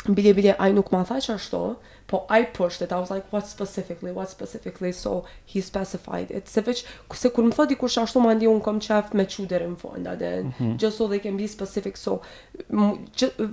bilje, 0.08 0.34
bilje, 0.40 0.56
aj 0.58 0.76
nuk 0.76 0.90
ma 0.92 1.04
tha 1.08 1.20
që 1.24 1.38
ashto, 1.38 1.62
po 2.08 2.26
I 2.40 2.44
pushed 2.58 2.82
it, 2.82 2.90
I 2.92 3.00
was 3.00 3.10
like, 3.10 3.22
what 3.32 3.46
specifically, 3.46 4.12
what 4.18 4.28
specifically, 4.30 4.92
so 4.92 5.10
he 5.52 5.60
specified 5.62 6.30
it, 6.36 6.48
se 6.48 6.62
veç, 6.64 6.80
se 7.20 7.30
kur 7.30 7.44
më 7.44 7.52
thot 7.58 7.68
dikush 7.68 7.98
ashtu 8.02 8.22
më 8.24 8.32
ndi, 8.38 8.48
unë 8.48 8.64
kom 8.64 8.78
qef 8.82 9.10
me 9.18 9.26
quder 9.28 9.64
në 9.68 9.76
fond, 9.82 10.08
mm 10.08 10.54
-hmm. 10.60 10.78
just 10.84 10.96
so 10.96 11.08
they 11.08 11.20
can 11.26 11.36
be 11.36 11.46
specific, 11.54 11.96
so, 12.00 12.14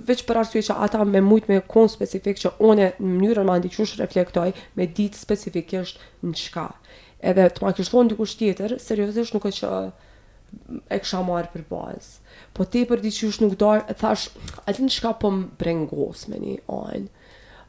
veç 0.08 0.24
për 0.28 0.36
arsye 0.42 0.62
që 0.70 0.74
ata 0.86 1.04
me 1.04 1.20
mujt 1.20 1.48
me 1.52 1.60
kon 1.68 1.88
specific, 1.96 2.36
që 2.40 2.52
one 2.58 2.86
në 2.86 2.92
mënyrën 3.18 3.46
më 3.50 3.58
ndi 3.60 3.70
qush 3.76 3.94
reflektoj, 4.02 4.52
me 4.76 4.84
dit 4.86 5.14
specifikisht 5.20 5.96
në 6.22 6.32
qka, 6.46 6.66
edhe 7.28 7.44
të 7.54 7.58
ma 7.64 7.72
kështu 7.76 8.00
në 8.02 8.08
dikush 8.14 8.34
tjetër, 8.40 8.70
seriosisht 8.80 9.34
nuk 9.36 9.44
e 9.44 9.52
që 9.58 9.68
e 10.96 10.98
kësha 11.02 11.20
marë 11.28 11.52
për 11.54 11.62
bazë. 11.72 12.10
Po 12.54 12.64
ti 12.64 12.80
për 12.88 12.98
di 13.04 13.10
nuk 13.44 13.54
dojë, 13.62 13.82
thash, 14.00 14.24
atë 14.66 14.78
në 14.84 14.88
shka 14.96 15.12
po 15.20 15.28
më 15.30 15.44
brengos 15.60 16.20
me 16.28 16.36
një 16.44 16.56
ojnë 16.66 17.08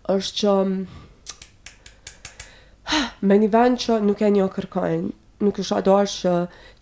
është 0.07 0.39
që 0.39 0.51
me 3.27 3.35
një 3.43 3.49
vend 3.55 3.75
që 3.83 3.97
nuk 4.07 4.21
e 4.23 4.29
një 4.31 4.45
kërkojnë, 4.55 5.09
nuk 5.45 5.57
është 5.63 5.77
adorë 5.81 6.09
që 6.13 6.33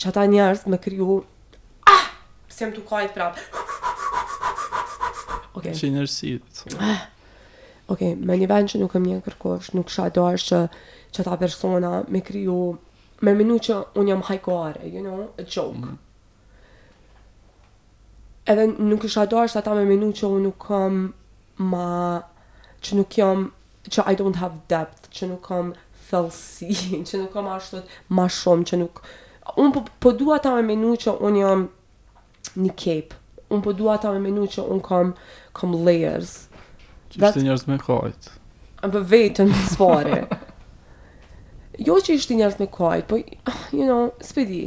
që 0.01 0.05
ata 0.11 0.23
njerës 0.33 0.61
me 0.69 0.77
kryu 0.83 1.11
ah, 1.89 2.03
se 2.53 2.63
më 2.69 2.73
të 2.79 2.83
kajtë 2.93 3.13
prapë. 3.19 3.39
Okay. 5.55 5.71
Që 5.71 5.87
njërësit. 5.95 6.61
Ah. 6.83 7.05
Ok, 7.93 8.01
me 8.27 8.35
një 8.35 8.43
vend 8.51 8.67
që 8.73 8.77
nuk 8.81 8.93
e 8.99 9.01
një 9.01 9.21
kërkosh, 9.23 9.69
nuk 9.77 9.87
është 9.87 10.01
adorë 10.09 10.41
që 10.43 10.57
që 11.15 11.21
ta 11.25 11.33
persona 11.39 11.91
me 12.11 12.19
kryu 12.27 12.57
me 13.23 13.31
minu 13.39 13.55
që 13.63 13.73
unë 14.01 14.09
jam 14.11 14.25
hajkoare, 14.27 14.83
you 14.91 14.99
know, 15.05 15.29
a 15.39 15.43
joke. 15.55 15.79
Mm. 15.79 15.95
Edhe 18.51 18.63
nuk 18.91 19.07
është 19.07 19.23
adorë 19.23 19.47
që 19.55 19.57
ata 19.63 19.71
me 19.79 19.87
minu 19.93 20.11
që 20.19 20.27
unë 20.33 20.43
nuk 20.43 20.57
kam 20.67 20.99
ma... 21.71 21.85
Më 21.95 22.34
që 22.83 22.97
nuk 22.99 23.17
jam 23.17 23.45
që 23.85 24.05
I 24.09 24.15
don't 24.17 24.39
have 24.41 24.57
depth, 24.71 25.09
që 25.13 25.29
nuk 25.29 25.43
kam 25.47 25.73
thellësi, 26.09 26.71
që 27.09 27.21
nuk 27.23 27.33
kam 27.35 27.49
ashtu 27.55 27.83
më 28.13 28.25
shumë 28.39 28.67
që 28.71 28.79
nuk 28.83 29.03
un 29.61 29.73
po, 29.75 29.83
po 30.01 30.15
dua 30.17 30.39
ta 30.43 30.55
mënuj 30.57 30.67
menu 30.69 30.95
që 31.03 31.13
un 31.29 31.37
jam 31.39 31.65
në 32.59 32.71
cape. 32.79 33.17
Un 33.53 33.61
po 33.61 33.75
dua 33.77 33.99
ta 34.01 34.09
mënuj 34.13 34.23
menu 34.25 34.47
që 34.55 34.63
un 34.73 34.79
kam 34.83 35.11
kam 35.57 35.75
layers. 35.85 36.31
Që 37.13 37.19
ishte 37.21 37.43
njerëz 37.45 37.67
me 37.69 37.77
kajt. 37.81 38.31
Po 38.95 39.01
vetëm 39.11 39.51
sfore. 39.69 40.23
jo 41.87 41.95
që 42.07 42.15
ishte 42.17 42.37
njerëz 42.39 42.57
me 42.59 42.67
kajt, 42.73 43.05
po 43.11 43.19
you 43.21 43.85
know, 43.85 44.09
spedi. 44.21 44.63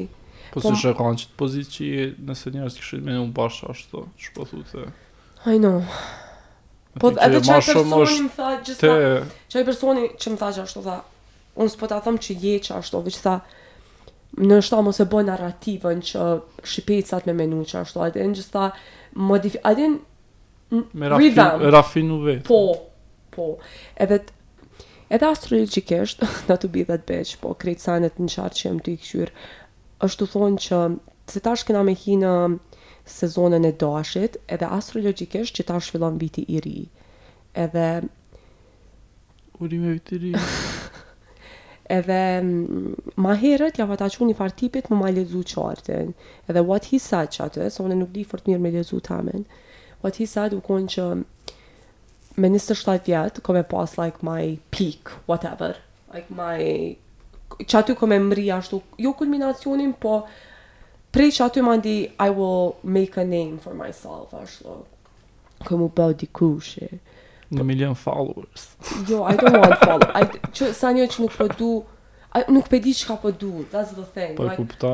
Po 0.54 0.62
se 0.62 0.70
po- 0.70 0.78
shë 0.84 0.94
kanë 1.00 1.20
që 1.22 1.26
të 1.32 1.36
pozitë 1.42 1.74
që 1.74 1.88
nëse 2.30 2.54
njerës 2.54 2.78
të 2.78 2.84
këshin 2.86 3.04
me 3.08 3.18
në 3.18 3.26
bashkë 3.36 3.74
ashtë 3.74 3.92
të, 3.92 4.06
që 4.22 4.32
po 4.38 4.46
I 5.52 5.58
know. 5.62 5.82
Po 7.00 7.10
edhe 7.18 7.40
çaj 7.42 7.62
personi 7.62 7.94
më 7.94 8.28
tha 8.36 8.50
gjithsa. 8.66 8.92
Çaj 9.52 9.62
personi 9.68 10.04
që 10.20 10.32
më 10.34 10.38
tha 10.40 10.48
që 10.56 10.64
ashtu 10.66 10.82
tha. 10.86 10.96
Unë 11.58 11.72
s'po 11.74 11.88
ta 11.90 11.98
them 12.04 12.18
që 12.24 12.36
je 12.42 12.54
që 12.66 12.76
ashtu, 12.80 13.00
veç 13.06 13.18
tha 13.24 13.34
në 14.48 14.58
shtam 14.64 14.90
ose 14.92 15.06
bëj 15.10 15.24
narrativën 15.30 16.02
që 16.10 16.24
shipecat 16.72 17.26
me 17.30 17.34
menu 17.38 17.62
që 17.70 17.80
ashtu, 17.84 18.02
atë 18.06 18.26
në 18.30 18.36
gjithsa 18.38 18.66
modifi... 19.30 19.60
Atë 19.66 19.88
në... 19.92 20.00
Me 21.00 21.10
rafi, 21.14 21.32
rafinu 21.72 22.18
vetë. 22.26 22.44
Po, 22.48 22.60
po. 23.34 23.48
Edhe 24.04 24.20
t... 24.26 24.34
Edhe 25.16 25.24
astrologikisht, 25.32 26.22
na 26.50 26.58
të 26.60 26.68
bidhe 26.74 26.98
të 27.06 27.20
po 27.40 27.54
krejtë 27.58 27.86
sanet 27.88 28.18
në 28.20 28.32
qartë 28.36 28.58
që 28.60 28.64
jem 28.68 28.80
të 28.84 28.90
i 28.94 29.00
këshyrë, 29.04 29.36
është 30.04 30.24
të 30.26 30.32
thonë 30.34 30.62
që 30.66 30.80
se 31.32 31.40
tash 31.44 31.64
kena 31.68 31.82
me 31.88 31.94
hi 31.96 32.18
në 32.20 32.34
sezonën 33.08 33.64
e 33.64 33.72
dashit 33.80 34.36
edhe 34.52 34.68
astrologikisht 34.78 35.56
që 35.56 35.64
ta 35.68 35.80
shfillon 35.80 36.16
shvillon 36.16 36.20
viti 36.22 36.44
i 36.54 36.60
ri 36.60 36.76
edhe 37.64 37.84
uri 39.62 39.78
me 39.82 39.94
viti 39.96 40.18
i 40.18 40.22
ri 40.24 40.32
edhe 41.98 42.18
mm, 42.40 43.16
ma 43.24 43.32
herët 43.42 43.80
ja 43.80 43.86
vata 43.90 44.08
që 44.14 44.28
një 44.30 44.36
fartipit 44.40 44.90
më 44.92 44.98
ma 45.02 45.10
lezu 45.18 45.42
qartën 45.54 46.12
edhe 46.48 46.64
what 46.70 46.90
he 46.92 47.00
said 47.02 47.32
që 47.36 47.46
atës 47.48 47.80
o 47.82 47.88
në 47.88 47.98
nuk 48.02 48.12
di 48.16 48.26
fort 48.32 48.48
mirë 48.50 48.62
me 48.66 48.74
lezu 48.76 49.00
të 49.00 49.16
amen 49.20 49.46
what 50.04 50.20
he 50.20 50.28
said 50.34 50.54
u 50.56 50.60
konë 50.68 50.92
që 50.96 51.08
me 52.38 52.52
27 52.52 53.00
vjetë 53.08 53.44
kome 53.48 53.64
pas 53.72 53.96
like 53.98 54.22
my 54.28 54.56
peak 54.74 55.14
whatever 55.30 55.74
like 56.12 56.28
my 56.28 56.58
që 57.68 57.80
aty 57.80 57.96
kome 57.98 58.20
mri 58.28 58.44
ashtu 58.58 58.82
jo 59.04 59.14
kulminacionin 59.18 59.96
po 60.04 60.20
prej 61.18 61.32
që 61.38 61.46
aty 61.48 61.62
mandi, 61.66 61.96
I 62.14 62.28
will 62.30 62.76
make 62.86 63.18
a 63.18 63.24
name 63.26 63.58
for 63.62 63.74
myself, 63.76 64.30
është 64.38 64.66
lo. 64.68 64.76
Kë 65.66 65.78
mu 65.82 65.88
bëhë 65.90 66.18
di 66.20 66.28
Në 67.48 67.64
milion 67.64 67.94
followers. 67.96 68.64
Jo, 69.08 69.22
I 69.24 69.32
don't 69.40 69.56
want 69.56 69.80
followers. 69.80 70.34
Që 70.52 70.66
sa 70.76 70.90
një 70.92 71.06
që 71.08 71.22
nuk 71.22 71.32
për 71.32 71.46
po 71.48 71.54
du, 71.56 71.68
nuk 72.52 72.66
për 72.68 72.82
di 72.84 72.92
që 72.94 73.06
ka 73.08 73.14
për 73.16 73.22
po 73.22 73.30
du, 73.40 73.62
that's 73.72 73.94
the 73.96 74.04
thing. 74.12 74.34
Për 74.36 74.50
po, 74.52 74.56
ku 74.58 74.66
për 74.68 74.78
ta, 74.82 74.90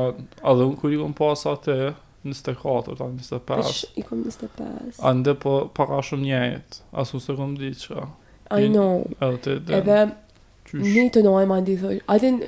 a 0.47 0.53
dhe 0.55 0.67
unë 0.71 0.79
kër 0.79 0.95
i 0.95 0.99
kom 1.03 1.15
pas 1.19 1.43
atë, 1.51 1.75
24, 2.23 2.95
stë 3.25 3.41
ta 3.45 3.59
në 3.59 3.73
stë 3.75 3.99
i 3.99 4.05
kom 4.07 4.23
25. 4.23 5.01
A 5.03 5.11
ndë 5.19 5.33
për 5.43 5.67
para 5.77 5.99
shumë 6.07 6.23
njët, 6.29 6.79
a 6.95 7.03
su 7.05 7.19
se 7.21 7.35
kom 7.35 7.57
di 7.59 7.73
që 7.83 8.07
I 8.55 8.71
know. 8.71 9.03
E 9.19 9.81
dhe, 9.89 9.99
në 10.71 11.09
të 11.17 11.25
nojë 11.27 11.49
mandi, 11.51 11.75
I 11.81 12.17
didn't, 12.23 12.47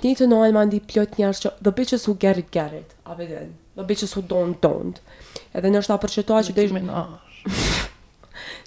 Ti 0.00 0.14
të 0.16 0.26
nojnë 0.32 0.54
mandi 0.56 0.78
pjot 0.88 1.18
njerës 1.20 1.42
që 1.44 1.50
the 1.66 1.72
bitches 1.78 2.06
who 2.08 2.14
get 2.24 2.38
it, 2.42 2.46
get 2.56 2.72
it. 2.76 2.92
A 3.04 3.14
vedin. 3.16 3.50
The 3.78 3.84
bitches 3.90 4.14
who 4.16 4.22
don't, 4.30 4.56
don't. 4.66 5.00
Edhe 5.58 5.68
nështë 5.74 5.92
ta 5.92 5.98
përshetoj 6.04 6.38
që... 6.48 6.54
Dish... 6.56 6.72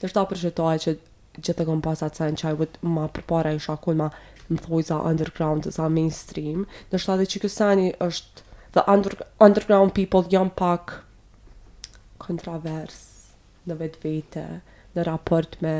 nështë 0.04 0.16
ta 0.18 0.24
përshetoj 0.32 0.76
që 0.86 0.94
gjithë 1.40 1.56
të 1.62 1.66
kom 1.72 1.82
pas 1.88 2.04
atë 2.06 2.22
sen 2.22 2.38
që 2.38 2.52
I 2.54 2.58
would 2.60 2.78
ma 2.96 3.08
përpare 3.16 3.56
i 3.58 3.62
shakun 3.66 3.98
ma 4.04 4.12
më 4.52 4.60
thuj 4.66 4.84
za 4.92 5.00
underground, 5.10 5.66
za 5.74 5.90
mainstream. 5.90 6.68
Nështë 6.94 7.10
ta 7.12 7.18
dhe 7.18 7.26
që 7.34 7.42
kësë 7.48 7.72
është 8.10 8.46
the 8.78 8.86
under, 8.94 9.18
underground 9.48 9.96
people 9.98 10.22
janë 10.36 10.54
pak 10.62 11.00
kontravers 12.28 13.02
në 13.70 13.80
vetë 13.82 14.06
vete, 14.06 14.46
në 14.94 15.10
raport 15.10 15.58
me 15.66 15.76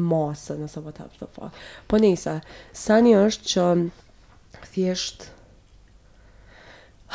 masë, 0.00 0.56
nëse 0.60 0.82
what 0.84 1.00
up 1.02 1.14
të 1.18 1.28
fuck. 1.34 1.56
Po 1.88 1.98
nisa, 2.02 2.40
sani 2.76 3.14
është 3.16 3.50
që 3.52 3.66
thjesht 4.72 5.28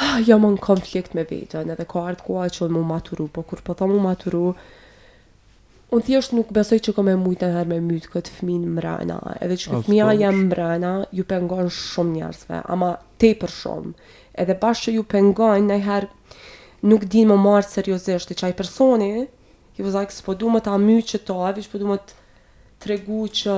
ah, 0.02 0.20
jam 0.26 0.46
jo 0.48 0.54
në 0.58 0.64
konflikt 0.64 1.14
me 1.18 1.26
vetën, 1.28 1.70
edhe 1.72 1.86
ka 1.88 2.06
ardhë 2.10 2.26
koha 2.26 2.48
që 2.54 2.66
unë 2.68 2.78
mu 2.78 2.84
maturu, 2.94 3.28
po 3.30 3.44
kur 3.44 3.62
po 3.66 3.76
thamu 3.80 4.00
maturu, 4.04 4.52
Unë 5.92 6.06
thjesht 6.08 6.32
nuk 6.32 6.54
besoj 6.56 6.78
që 6.80 6.94
kom 6.96 7.10
e 7.12 7.18
mujtë 7.20 7.48
herë 7.52 7.68
me 7.68 7.78
mytë 7.84 8.14
këtë 8.14 8.32
fminë 8.38 8.70
mrena, 8.78 9.18
edhe 9.44 9.58
që 9.60 9.74
këtë 9.74 9.92
mja 9.92 10.06
jam 10.22 10.38
mrena, 10.48 10.92
ju 11.12 11.26
pengon 11.28 11.68
shumë 11.76 12.14
njerëzve, 12.16 12.60
ama 12.72 12.94
te 13.20 13.34
për 13.36 13.52
shumë. 13.52 13.92
Edhe 14.40 14.56
bashkë 14.62 14.86
që 14.86 14.94
ju 14.96 15.04
pengon, 15.12 15.68
nëherë 15.68 15.88
herë 15.90 16.88
nuk 16.88 17.04
din 17.12 17.28
më 17.34 17.36
marë 17.44 17.68
seriosisht, 17.74 18.32
e 18.32 18.40
qaj 18.40 18.54
personi, 18.62 19.10
ju 19.76 19.84
vëzaj, 19.84 20.06
like, 20.08 20.16
s'po 20.16 20.32
du 20.40 20.54
më 20.56 20.64
ta 20.70 20.78
mytë 20.80 21.10
që 21.12 21.22
ta, 21.28 21.52
po 21.74 21.84
du 21.84 21.92
më 21.92 22.00
të 22.06 22.21
të 22.82 22.90
regu 22.90 23.26
që 23.38 23.56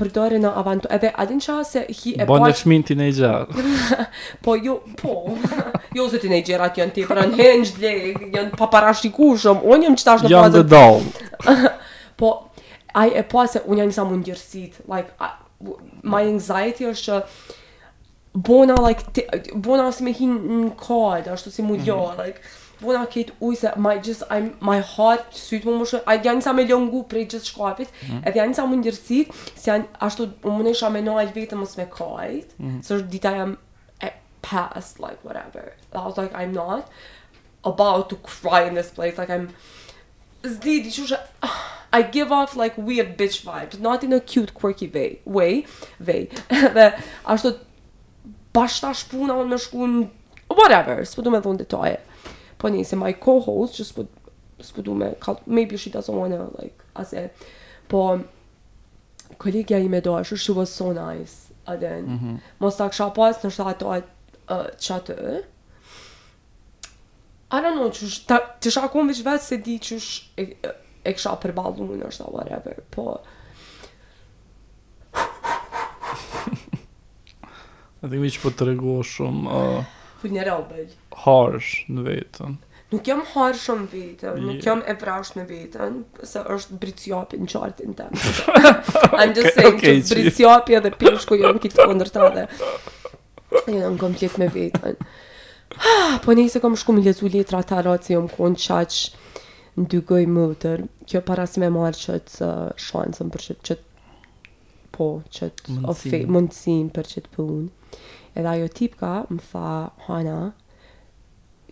përdojre 0.00 0.38
në 0.42 0.50
avantu, 0.58 0.88
edhe 0.96 1.10
adin 1.20 1.40
qa 1.44 1.58
se 1.68 1.82
hi 1.86 2.14
e 2.16 2.24
bërë... 2.24 2.28
Bërë 2.30 2.48
në 2.50 2.58
shmin 2.62 2.84
të 2.86 2.96
nejë 2.98 3.14
gjerë. 3.18 3.72
Po, 4.46 4.56
jo, 4.68 4.80
po. 5.02 5.16
Jo 5.96 6.06
se 6.08 6.16
të 6.22 6.30
nejë 6.32 6.46
gjerat 6.48 6.78
janë 6.80 6.94
ti, 6.96 7.02
pra 7.08 7.26
në 7.28 7.36
hengjë 7.38 7.74
dhe, 7.82 7.90
janë 8.36 8.54
paparashiku 8.56 9.34
shumë, 9.42 9.62
unë 9.74 9.84
jëmë 9.88 10.00
qëtash 10.00 10.22
në 10.24 10.30
pazët. 10.32 10.56
Jëmë 10.56 10.56
dhe 10.56 10.64
dalë. 11.66 11.74
Po, 12.22 12.30
aj 12.98 13.10
e 13.20 13.24
po 13.28 13.42
se 13.52 13.60
unë 13.66 13.82
janë 13.82 13.90
njësa 13.92 14.06
mundjërësit. 14.08 14.78
Like, 14.88 15.12
my 16.14 16.22
anxiety 16.30 16.88
është 16.88 17.10
që 17.20 17.20
bona, 18.48 18.78
like, 18.86 19.26
bona 19.68 19.90
se 19.92 20.06
me 20.08 20.16
hi 20.16 20.30
në 20.32 20.72
kodë, 20.80 21.36
ashtu 21.36 21.52
si 21.58 21.68
mundjohë, 21.68 22.08
mhm. 22.16 22.24
like 22.26 22.60
puna 22.82 23.06
kit 23.10 23.32
uisa 23.42 23.72
my 23.86 23.94
just 24.06 24.22
i'm 24.36 24.46
my 24.72 24.78
heart 24.94 25.24
suit 25.46 25.64
më 25.68 25.74
mosh 25.80 25.94
ai 26.10 26.18
janë 26.26 26.44
sa 26.46 26.54
me 26.58 26.64
lëngu 26.68 27.02
prej 27.12 27.28
gjithë 27.34 27.50
shkapit 27.52 27.94
mm. 28.08 28.22
edhe 28.28 28.40
janë 28.42 28.58
sa 28.58 28.66
ndërsit 28.68 29.34
si 29.34 29.70
janë 29.70 29.90
ashtu 30.08 30.26
unë 30.54 30.74
isha 30.74 30.90
me 30.96 31.04
noaj 31.08 31.28
vetëm 31.36 31.62
mos 31.62 31.76
me 31.80 31.86
kajt 31.98 32.56
mm. 32.58 32.80
so 32.88 32.98
dita 33.14 33.34
jam 33.38 33.56
past 34.46 34.98
like 35.02 35.20
whatever 35.22 35.68
i 35.92 36.00
was 36.02 36.16
like 36.18 36.32
i'm 36.36 36.50
not 36.54 36.88
about 37.70 38.08
to 38.12 38.16
cry 38.28 38.58
in 38.70 38.74
this 38.78 38.88
place 38.96 39.14
like 39.20 39.30
i'm 39.38 39.44
zdi 40.54 40.80
di 40.82 40.90
shusha 40.96 41.20
i 41.98 42.02
give 42.16 42.34
off 42.38 42.56
like 42.62 42.80
weird 42.88 43.12
bitch 43.20 43.38
vibes 43.46 43.78
not 43.86 44.02
in 44.08 44.16
a 44.18 44.18
cute 44.32 44.52
quirky 44.62 44.88
way 44.96 45.08
way 45.38 45.52
way 46.08 46.20
ashtu 47.34 47.54
bashta 48.58 48.90
shpuna 49.02 49.38
unë 49.44 49.54
me 49.54 49.60
shku 49.66 49.86
whatever 50.62 50.98
s'po 51.12 51.22
du 51.28 51.36
me 51.36 51.44
thonë 51.46 51.62
detaje 51.62 52.00
po 52.62 52.68
nisi 52.70 52.96
my 52.96 53.14
co-host 53.24 53.74
që 53.78 53.84
s'pu 53.86 54.06
du 54.86 54.94
me 54.94 55.12
call, 55.22 55.36
maybe 55.46 55.76
she 55.78 55.90
doesn't 55.92 56.14
wanna 56.16 56.46
like 56.62 56.74
as 56.94 57.12
a 57.14 57.26
po 57.88 58.18
kolegja 59.42 59.78
ime 59.82 60.00
do 60.00 60.16
ashtu 60.18 60.36
she 60.38 60.52
was 60.56 60.70
so 60.80 60.92
nice 60.92 61.34
and 61.66 61.80
then 61.82 62.04
mm 62.06 62.18
-hmm. 62.18 62.36
mos 62.58 62.76
ta 62.76 62.88
kisha 62.88 63.10
pas 63.10 63.42
në 63.42 63.50
shtat 63.50 63.66
ato 63.66 63.88
uh, 63.88 63.96
chat 64.78 65.10
I 65.10 65.12
don't 67.60 67.76
know 67.80 67.90
çu 67.92 68.06
ta 68.26 68.38
ti 68.60 68.70
shakon 68.70 69.08
veç 69.10 69.20
vetë 69.26 69.42
se 69.44 69.56
di 69.58 69.78
çu 69.78 69.94
e, 70.38 70.42
e, 70.42 70.56
e 71.04 71.12
kisha 71.14 71.34
përballu 71.42 71.90
në 71.98 72.10
shtat 72.14 72.26
whatever 72.32 72.74
po 72.90 73.16
Dhe 78.02 78.16
mi 78.18 78.30
që 78.30 78.40
për 78.42 78.50
po 78.50 78.50
të 78.64 79.02
shumë 79.06 79.42
uh... 79.46 79.52
Full 80.22 80.30
një 80.36 80.44
Harsh 81.24 81.72
në 81.90 82.04
vetën 82.08 82.60
Nuk 82.92 83.06
jam 83.08 83.22
harë 83.32 83.56
shumë 83.56 83.86
vitën, 83.88 84.26
yeah. 84.28 84.40
nuk 84.44 84.58
jam 84.66 84.82
e 84.84 84.92
vrashë 85.00 85.38
në 85.38 85.44
vitën, 85.48 85.94
se 86.28 86.42
është 86.52 86.74
bricjopi 86.82 87.38
në 87.40 87.46
qartin 87.48 87.94
të 87.96 88.08
I'm 88.12 89.32
just 89.32 89.56
okay, 89.56 89.56
saying, 89.56 89.78
okay, 89.78 90.02
bricjopi 90.10 90.76
edhe 90.76 90.90
pishku 91.00 91.38
jam 91.40 91.56
kitë 91.64 91.86
kondër 91.88 92.10
të 92.12 92.28
dhe. 92.34 92.44
E 93.62 93.62
në 93.78 93.94
në 93.94 93.98
kom 94.02 94.12
me 94.42 94.50
vitën. 94.58 94.98
Ah, 95.72 96.18
po 96.26 96.36
një 96.36 96.44
se 96.52 96.60
kom 96.60 96.76
shku 96.76 96.98
me 96.98 97.06
lezu 97.06 97.32
litra 97.32 97.62
ta 97.64 97.80
arot, 97.80 98.04
se 98.04 98.12
jëmë 98.12 98.28
kënë 98.36 98.60
qaqë 98.66 99.40
në 99.80 99.88
dy 99.96 100.02
gëjë 100.12 100.32
mëtër. 100.36 100.84
Kjo 101.08 101.24
parasime 101.30 101.72
marë 101.72 102.02
qëtë 102.04 102.44
uh, 102.50 102.76
shansën 102.90 103.32
për 103.32 103.48
që 103.48 103.58
të 103.72 103.80
po 104.92 105.06
qëtë 105.32 105.74
mundësin. 105.78 106.26
mundësin 106.36 106.90
për 106.96 107.08
qëtë 107.12 107.32
punë. 107.36 107.70
Edhe 108.36 108.48
ajo 108.52 108.68
tipka 108.78 109.10
më 109.30 109.40
tha, 109.52 109.70
Hana, 110.06 110.36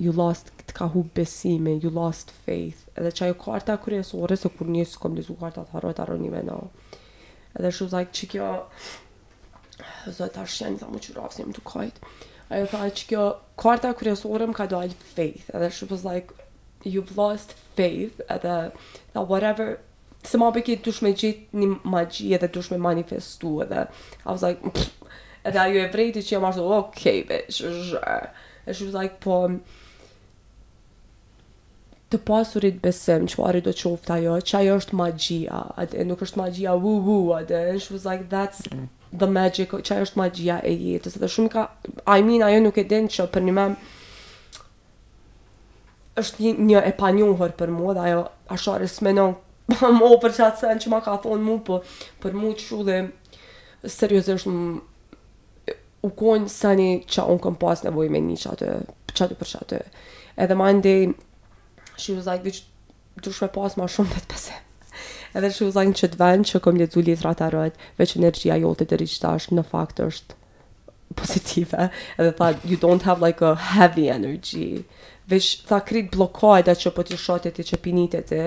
you 0.01 0.13
lost, 0.17 0.51
të 0.71 0.75
ka 0.79 0.89
hu 0.95 1.05
besime, 1.17 1.75
you 1.83 1.91
lost 1.93 2.33
faith. 2.47 2.85
Edhe 2.97 3.13
që 3.13 3.29
ajo 3.29 3.39
karta 3.45 3.77
kërjesore, 3.85 4.37
se 4.41 4.53
kur 4.57 4.69
njësë 4.75 5.01
kom 5.03 5.17
lizu 5.19 5.37
karta 5.41 5.65
të 5.65 5.77
harojt, 5.77 6.03
arroj 6.05 6.19
me 6.33 6.43
no. 6.51 6.59
Edhe 7.59 7.73
shu 7.75 7.89
zaj, 7.93 8.05
like, 8.07 8.17
që 8.17 8.31
kjo, 8.35 8.51
zot 10.19 10.35
ta 10.37 10.45
shenë, 10.47 10.81
zamu 10.85 11.01
që 11.05 11.17
rafësim 11.19 11.55
të 11.57 11.65
kajt. 11.73 12.01
Ajo 12.51 12.69
tha, 12.73 12.85
që 13.01 13.09
kjo, 13.11 13.25
karta 13.61 13.93
kërjesore 14.01 14.49
më 14.51 14.57
ka 14.61 14.69
dojt 14.73 14.97
faith. 15.17 15.49
Edhe 15.55 15.71
shu 15.75 15.89
was 15.93 16.05
like, 16.09 16.33
you've 16.85 17.15
lost 17.19 17.53
faith, 17.77 18.21
edhe, 18.31 18.55
that 19.13 19.29
whatever, 19.29 19.79
se 20.29 20.39
ma 20.41 20.49
për 20.53 20.63
kitë 20.67 20.85
tush 20.85 21.01
me 21.05 21.13
gjithë 21.17 21.59
një 21.61 21.69
magji 21.91 22.35
dhe 22.43 22.49
tush 22.53 22.71
me 22.75 22.79
manifestu 22.79 23.55
edhe 23.65 23.87
I 24.21 24.29
was 24.29 24.43
like 24.45 24.61
pff, 24.65 24.95
edhe 25.49 25.61
ajo 25.65 25.85
e 25.87 25.91
vrejti 25.95 26.23
që 26.25 26.35
jam 26.35 26.47
arsë 26.49 26.67
ok 26.79 27.05
bitch 27.31 27.63
e 27.69 28.75
she 28.75 28.85
was 28.85 28.95
like 28.99 29.17
po 29.25 29.39
të 32.13 32.21
pasurit 32.27 32.81
besim 32.83 33.27
që 33.31 33.41
pari 33.41 33.63
po 33.65 33.71
do 33.73 33.77
qofta 33.83 34.21
jo 34.25 34.37
që 34.51 34.59
ajo 34.63 34.77
është 34.83 35.01
magjia 35.01 35.63
edhe 35.87 36.05
nuk 36.11 36.27
është 36.27 36.43
magjia 36.43 36.77
wu 36.85 36.97
wu 37.07 37.17
edhe 37.41 37.63
e 37.73 37.79
she 37.81 37.95
was 37.95 38.05
like 38.05 38.29
that's 38.35 38.67
mm. 38.69 38.91
the 39.23 39.31
magic 39.39 39.73
që 39.73 39.97
ajo 39.97 40.11
është 40.11 40.21
magjia 40.21 40.61
e 40.69 40.77
jetës 40.83 41.17
edhe 41.17 41.33
shumë 41.37 41.55
ka 41.57 41.65
I 42.17 42.21
mean 42.29 42.45
ajo 42.51 42.61
nuk 42.69 42.79
e 42.79 42.85
din 42.93 43.09
që 43.09 43.31
për 43.33 43.49
një 43.49 43.57
mem 43.61 43.79
është 46.21 46.43
një, 46.45 46.53
një 46.71 46.81
e 46.91 46.97
panjohër 47.01 47.57
për 47.63 47.73
mua 47.73 47.97
dhe 47.97 48.09
ajo 48.11 48.27
ashtë 48.57 48.75
arës 48.81 48.99
menon 49.07 49.39
Ma 49.79 49.91
mo 50.03 50.09
për 50.23 50.33
qatë 50.39 50.61
sen 50.65 50.81
që 50.83 50.91
ma 50.91 50.99
ka 51.05 51.15
thonë 51.25 51.45
mu, 51.47 51.59
për, 51.61 51.67
po, 51.67 52.07
për 52.25 52.37
mu 52.39 52.51
që 52.59 52.79
dhe 52.89 52.97
seriosisht 53.95 54.49
më 54.49 55.77
u 56.07 56.11
konë 56.17 56.49
seni 56.51 56.89
që 57.13 57.27
unë 57.35 57.45
këm 57.45 57.59
pas 57.61 57.85
nevoj 57.87 58.09
me 58.11 58.23
një 58.25 58.39
qatë, 58.47 58.73
qatë 59.21 59.37
për 59.43 59.53
qatë. 59.53 59.83
Edhe 60.41 60.57
ma 60.59 60.71
ndej, 60.79 61.13
she 62.01 62.17
was 62.17 62.27
like, 62.31 62.55
du 63.21 63.35
shme 63.37 63.51
pas 63.55 63.77
ma 63.79 63.87
shumë 63.93 64.15
dhe 64.17 64.25
të 64.25 64.33
pëse. 64.33 64.59
Edhe 65.39 65.53
she 65.55 65.67
was 65.69 65.77
like, 65.79 65.95
që 66.01 66.11
të 66.17 66.21
vend 66.25 66.51
që 66.51 66.63
këm 66.65 66.81
lecu 66.81 67.05
litra 67.07 67.37
të 67.39 67.53
rëtë, 67.55 67.89
veç 68.01 68.17
energjia 68.19 68.59
jo 68.65 68.75
të 68.81 68.91
të 68.91 69.01
rishtash 69.05 69.51
në 69.55 69.67
fakt 69.71 70.01
është 70.09 70.40
pozitive 71.15 71.89
edhe 72.19 72.33
tha 72.39 72.51
you 72.65 72.77
don't 72.87 73.03
have 73.09 73.23
like 73.27 73.41
a 73.43 73.55
heavy 73.75 74.07
energy 74.15 74.83
veç 75.33 75.47
tha 75.71 75.79
krit 75.91 76.11
blokojt 76.17 76.69
e 76.71 76.75
që 76.83 76.93
po 76.97 77.05
të 77.07 77.19
shatjet 77.25 77.61
e 77.63 77.67
që 77.67 77.79
pinitet 77.85 78.33
e 78.35 78.43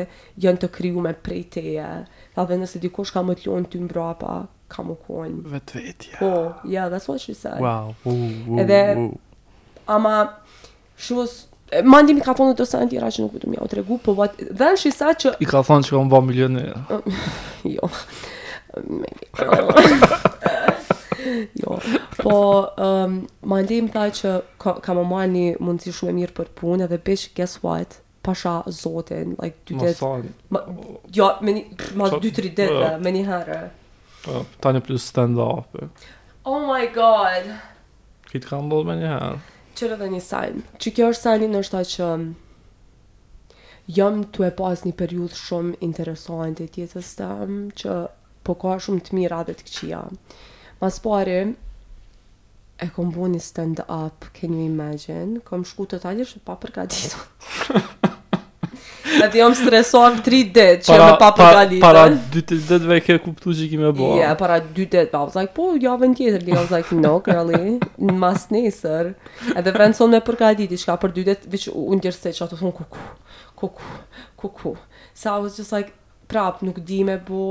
janë 0.45 0.61
të 0.63 0.69
kryu 0.77 1.03
me 1.05 1.13
prej 1.27 1.43
teje 1.57 1.87
tha 2.35 2.45
dhe 2.49 2.57
nëse 2.63 2.81
dikosh 2.85 3.13
ka 3.15 3.23
më 3.27 3.37
të 3.41 3.49
lonë 3.49 3.71
të 3.73 3.83
mbrapa 3.87 4.27
pa 4.27 4.35
ka 4.75 4.83
më 4.87 4.97
konë 5.07 5.53
vetë 5.55 5.85
yeah 5.85 6.13
ja 6.13 6.19
po, 6.19 6.31
yeah 6.75 6.89
that's 6.91 7.07
what 7.11 7.21
she 7.23 7.35
said 7.39 7.59
wow 7.63 7.91
ooh, 8.05 8.29
ooh, 8.47 8.61
ooh. 8.61 9.87
ama 9.87 10.15
Shos 10.97 11.49
Mandimi 11.89 12.21
ka 12.21 12.35
thonë 12.37 12.53
dhe 12.53 12.59
të 12.59 12.65
sënë 12.69 12.89
tjera 12.91 13.07
që 13.13 13.23
nuk 13.25 13.31
vëtëm 13.33 13.53
ja 13.57 13.63
u 13.65 13.69
tregu 13.71 13.95
po 14.05 14.13
what, 14.17 14.35
dhe 14.45 14.67
në 14.75 14.77
shisa 14.77 15.07
që... 15.23 15.31
I 15.41 15.47
ka 15.49 15.63
thonë 15.65 15.87
që 15.87 15.95
ka 15.95 16.01
më 16.05 16.11
ba 16.13 16.19
milionë 16.27 16.67
e... 16.69 16.97
Jo... 17.75 17.89
Maybe... 19.01 20.29
jo. 21.67 21.79
Po, 22.23 22.65
um, 23.05 23.21
ma 23.49 23.59
ndi 23.65 23.77
më 23.85 23.91
thaj 23.95 24.09
që 24.19 24.31
ka, 24.61 24.71
ka 24.85 24.95
më 24.97 25.03
marrë 25.13 25.31
një 25.35 25.45
mundësi 25.65 25.93
shumë 25.97 26.11
e 26.11 26.15
mirë 26.19 26.35
për 26.39 26.51
punë, 26.59 26.87
edhe 26.87 26.99
bish, 27.07 27.29
guess 27.37 27.59
what, 27.65 27.99
pasha 28.25 28.55
zotin, 28.67 29.35
like, 29.41 29.57
dy 29.69 29.77
dit. 29.81 30.01
Ma 30.53 30.59
Ma, 30.59 30.61
jo, 31.11 31.29
me 31.41 31.55
një, 31.57 31.63
ma 31.99 32.09
dy 32.21 32.31
tri 32.35 32.49
dit, 32.51 32.67
uh, 32.69 32.91
po. 32.93 32.93
me 33.05 33.15
një 33.17 33.23
herë. 33.31 33.61
Uh, 34.33 34.43
ta 34.63 34.71
një 34.75 34.83
plus 34.87 35.05
stand-up. 35.05 35.81
Oh 36.47 36.63
my 36.67 36.87
god. 36.95 37.49
Kitë 38.31 38.49
ka 38.51 38.61
ndodhë 38.63 38.87
me 38.91 38.97
një 39.01 39.11
herë. 39.13 39.33
Qërë 39.77 39.97
edhe 39.99 40.11
një 40.15 40.21
sajnë. 40.29 40.65
Që 40.79 40.95
kjo 40.95 41.11
është 41.13 41.27
sajnë 41.27 41.51
në 41.53 41.61
është 41.63 41.77
ta 41.77 41.85
që 41.91 42.09
jam 43.97 44.19
të 44.33 44.45
e 44.47 44.51
pas 44.59 44.83
një 44.87 44.93
periud 45.01 45.33
shumë 45.35 45.75
interesant 45.83 46.61
e 46.63 46.69
tjetës 46.71 47.09
të 47.19 47.29
që 47.81 47.95
po 48.47 48.55
ka 48.63 48.77
shumë 48.85 49.01
të 49.07 49.17
mirë 49.17 49.39
adhe 49.41 49.55
të 49.59 49.67
këqia. 49.67 50.01
Mas 50.83 50.99
pari, 50.99 51.35
po, 52.77 52.83
e 52.83 52.85
kom 52.95 53.07
bu 53.15 53.23
një 53.31 53.39
stand 53.45 53.79
up, 53.87 54.25
can 54.35 54.51
you 54.51 54.65
imagine? 54.67 55.39
Kom 55.47 55.61
shku 55.63 55.85
të 55.93 55.99
talje 56.03 56.25
shë 56.27 56.41
pa 56.43 56.57
përgatitur. 56.59 57.21
Edhe 59.23 59.39
jom 59.39 59.55
stresuar 59.55 60.17
3 60.25 60.41
ditë 60.57 60.65
që 60.89 60.91
para, 60.91 61.05
me 61.07 61.15
pa 61.21 61.29
përgatitur. 61.37 61.85
Para 61.85 62.01
2 62.11 62.27
ditëve 62.59 62.97
ke 63.05 63.15
kuptu 63.23 63.55
që 63.61 63.69
kime 63.71 63.93
bo. 63.95 64.09
Ja, 64.17 64.25
yeah, 64.33 64.35
para 64.41 64.57
2 64.65 64.75
ditë, 64.81 65.05
pa, 65.13 65.21
vëzak, 65.29 65.53
po, 65.55 65.69
javën 65.79 66.17
tjetër, 66.19 66.43
li, 66.49 66.59
like, 66.75 66.99
no, 66.99 67.13
really, 67.31 67.77
në 68.03 68.17
mas 68.19 68.49
nesër. 68.51 69.13
Edhe 69.55 69.77
vrenë 69.79 69.95
son 70.03 70.11
me 70.11 70.19
përgatitur, 70.27 70.83
shka 70.83 70.99
për 71.07 71.15
2 71.21 71.27
ditë, 71.31 71.53
vëq, 71.55 71.67
unë 71.79 72.09
tjerë 72.09 72.19
se 72.25 72.35
që 72.35 72.47
ato 72.49 72.59
thunë 72.59 72.75
kuku, 72.83 73.07
kuku, 73.63 73.95
kuku. 74.43 74.75
So 75.15 75.31
I 75.31 75.39
was 75.47 75.55
just 75.61 75.71
like, 75.71 75.95
prap, 76.27 76.59
nuk 76.59 76.83
di 76.83 77.05
me 77.07 77.21
bo 77.23 77.45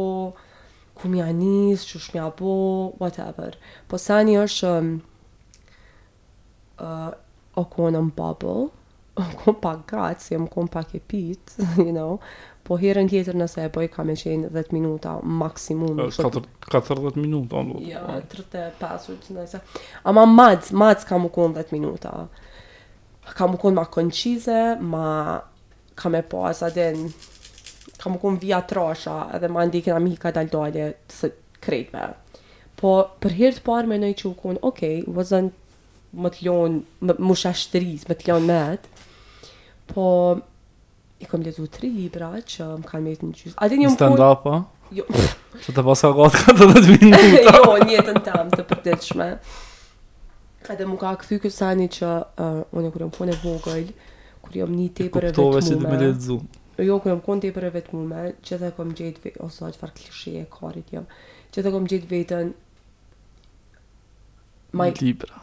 ku 0.95 1.09
mja 1.09 1.27
anis, 1.31 1.85
që 1.89 2.23
bo, 2.39 2.93
whatever. 3.01 3.57
Po 3.89 3.99
sa 3.99 4.21
një 4.25 4.39
është 4.45 4.71
um, 4.79 4.91
uh, 6.85 7.11
o 7.57 7.65
kuonë 7.73 7.99
në 8.03 8.13
bubble, 8.17 8.69
o 9.21 9.27
kuonë 9.43 9.61
pak 9.63 9.83
gratë, 9.91 10.25
si 10.25 10.37
o 10.39 10.47
kuonë 10.49 10.73
pak 10.73 10.95
e 10.97 11.01
pit, 11.01 11.57
you 11.81 11.91
know, 11.93 12.19
po 12.63 12.79
herën 12.79 13.09
tjetër 13.11 13.37
nëse 13.41 13.65
e 13.67 13.73
boj, 13.75 13.89
kam 13.93 14.13
e 14.13 14.17
qenë 14.19 14.53
10 14.55 14.73
minuta 14.77 15.17
maksimum. 15.23 15.99
40 16.11 17.19
minuta 17.21 17.63
ndo. 17.67 17.81
Ja, 17.87 18.05
35 18.33 19.11
ose 19.17 19.37
nëse. 19.37 19.63
Ama 20.09 20.27
mac, 20.31 20.71
mac 20.73 21.03
kam 21.09 21.27
u 21.27 21.33
kon 21.35 21.57
10 21.57 21.75
minuta. 21.75 22.13
Kam 23.37 23.55
u 23.57 23.61
kon 23.61 23.77
ma 23.81 23.85
konqize, 23.91 24.77
ma 24.81 25.09
kam 25.99 26.15
e 26.19 26.23
po 26.25 26.45
sa 26.57 26.71
den 26.73 27.09
ka 27.99 28.07
më 28.11 28.19
kumë 28.23 28.41
via 28.43 28.61
trasha 28.69 29.17
edhe 29.37 29.49
ma 29.53 29.63
ndi 29.67 29.81
këna 29.85 30.01
mi 30.03 30.13
ka 30.21 30.31
dal 30.35 30.51
dojle 30.53 30.85
së 31.15 31.31
krejtme 31.63 32.05
po 32.81 32.93
për 33.23 33.37
hirtë 33.41 33.65
parë 33.69 33.91
me 33.93 33.99
nëjë 34.03 34.19
që 34.23 34.29
u 34.29 34.33
okej, 34.35 34.63
ok, 34.71 34.83
vëzën 35.19 35.51
më 36.23 36.31
të 36.35 36.47
lonë 36.47 37.19
më 37.27 37.37
shashtëris, 37.43 38.09
më 38.11 38.17
të 38.21 38.29
lonë 38.29 38.49
met 38.51 38.87
po 39.93 40.07
i 41.23 41.29
kom 41.31 41.45
lezu 41.47 41.69
tri 41.71 41.91
libra 41.95 42.33
që 42.43 42.69
më 42.83 42.89
kanë 42.91 43.05
me 43.07 43.15
të 43.21 43.29
në 43.33 43.37
qysë 43.41 43.59
adin 43.67 43.85
jëmë 43.87 44.01
kunë 44.03 44.31
po? 44.47 44.57
jo, 44.99 45.05
që 45.65 45.77
të 45.77 45.85
paska 45.91 46.11
gotë 46.21 46.41
ka 46.41 46.57
të 46.57 46.65
të 46.65 46.69
jo, 46.69 46.79
të 46.79 46.97
vinë 46.97 47.13
një 47.13 47.45
të 47.49 47.59
jo, 47.59 47.77
një 47.93 48.05
të 48.09 48.17
në 48.19 48.25
tamë 48.31 48.57
të 48.61 48.67
përdeqme 48.73 49.29
edhe 50.73 50.87
më 50.89 50.99
ka 51.05 51.13
këthy 51.21 51.39
kësani 51.43 51.87
që 51.93 52.11
uh, 52.41 52.59
unë 52.79 52.91
kërëm 52.95 53.11
punë 53.15 53.33
e 53.35 53.39
vogël 53.43 53.87
kërë 54.43 54.61
jëmë 54.63 54.77
një 54.81 54.91
të 54.97 55.07
i 55.09 55.15
për 55.15 55.29
e 55.31 55.33
vetë 55.37 55.81
mëme 55.83 56.13
jo, 56.87 56.99
kërëm 57.03 57.21
konti 57.25 57.51
të 57.51 57.57
për 57.57 57.67
e 57.67 57.71
vetë 57.77 57.97
mume, 57.97 58.23
që 58.45 58.59
ta 58.61 58.71
kom 58.77 58.93
gjetë 58.97 59.23
vetë, 59.27 59.41
o 59.45 59.49
sa 59.53 59.71
qëfar 59.73 59.93
klishe 59.97 60.35
e 60.41 60.45
karit 60.53 60.93
jam, 60.95 61.07
që 61.55 61.65
ta 61.67 61.73
kom 61.75 61.89
gjetë 61.91 62.11
vetën, 62.11 62.51
my, 64.79 64.89
Libra. 65.05 65.43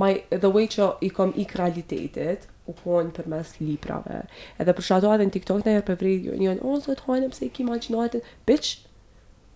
My, 0.00 0.12
the 0.32 0.48
way 0.52 0.68
që 0.72 0.86
i 1.04 1.10
kom 1.12 1.34
i 1.36 1.44
kralitetit, 1.50 2.48
u 2.70 2.72
kon 2.78 3.10
për 3.12 3.26
mes 3.28 3.48
librave. 3.60 4.20
Edhe 4.62 4.72
për 4.78 4.86
shato 4.86 5.10
edhe 5.12 5.26
në 5.26 5.34
TikTok 5.34 5.64
në 5.66 5.72
herë 5.74 5.86
për 5.90 5.96
vrejt, 6.00 6.28
një 6.40 6.46
janë, 6.52 6.64
o, 6.70 6.76
zë 6.80 6.94
të 7.00 7.08
hajnë, 7.08 7.30
pëse 7.34 7.46
i 7.48 7.52
kima 7.58 7.78
që 7.82 7.92
në 7.96 8.08
bitch, 8.48 8.72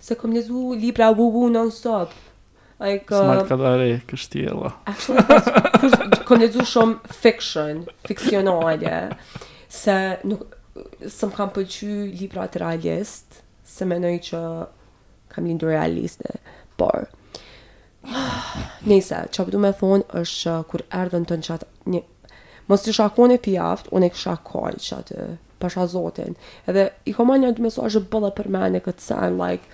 se 0.06 0.16
kom 0.20 0.34
lezu 0.36 0.66
libra 0.76 1.12
bu 1.16 1.30
bu 1.32 1.46
non 1.48 1.70
stop. 1.72 2.12
Like, 2.82 3.08
um, 3.16 3.30
Smart 3.30 3.46
kadare, 3.48 3.88
kështjela. 4.10 4.74
Actually, 4.90 6.20
kom 6.28 6.42
lezu 6.42 6.66
shumë 6.68 7.14
fiction, 7.16 7.86
fiksionale, 8.04 8.98
se 9.72 9.94
nuk, 10.28 10.56
së 11.00 11.26
më 11.30 11.37
kam 11.37 11.50
pëqy 11.54 11.92
libra 12.20 12.46
të 12.48 12.62
realist, 12.62 13.42
se 13.68 13.85
me 13.85 13.98
që 14.00 14.40
kam 15.28 15.44
lindur 15.46 15.70
realiste, 15.74 16.38
por, 16.80 17.09
nëjëse, 18.88 19.20
që 19.32 19.44
përdu 19.48 19.61
me 19.61 19.72
thonë, 19.76 20.06
është 20.22 20.56
kur 20.70 20.87
erdhën 21.00 21.26
të 21.28 21.38
në 21.42 21.48
qatë, 21.50 21.66
një, 21.96 22.02
mos 22.70 22.85
të 22.87 22.96
shakon 22.98 23.35
e 23.35 23.40
pjaftë, 23.44 23.92
unë 23.92 24.06
e 24.09 24.12
kësha 24.14 24.37
kajtë 24.48 24.85
që 24.87 25.00
atë, 25.00 25.26
pasha 25.62 25.85
zotin, 25.90 26.37
edhe 26.68 26.88
i 27.09 27.14
koma 27.16 27.37
një 27.40 27.52
të 27.59 27.74
është 27.88 28.04
bëllë 28.12 28.32
për 28.38 28.50
mene 28.56 28.80
këtë 28.85 29.06
sen, 29.11 29.37
like, 29.40 29.68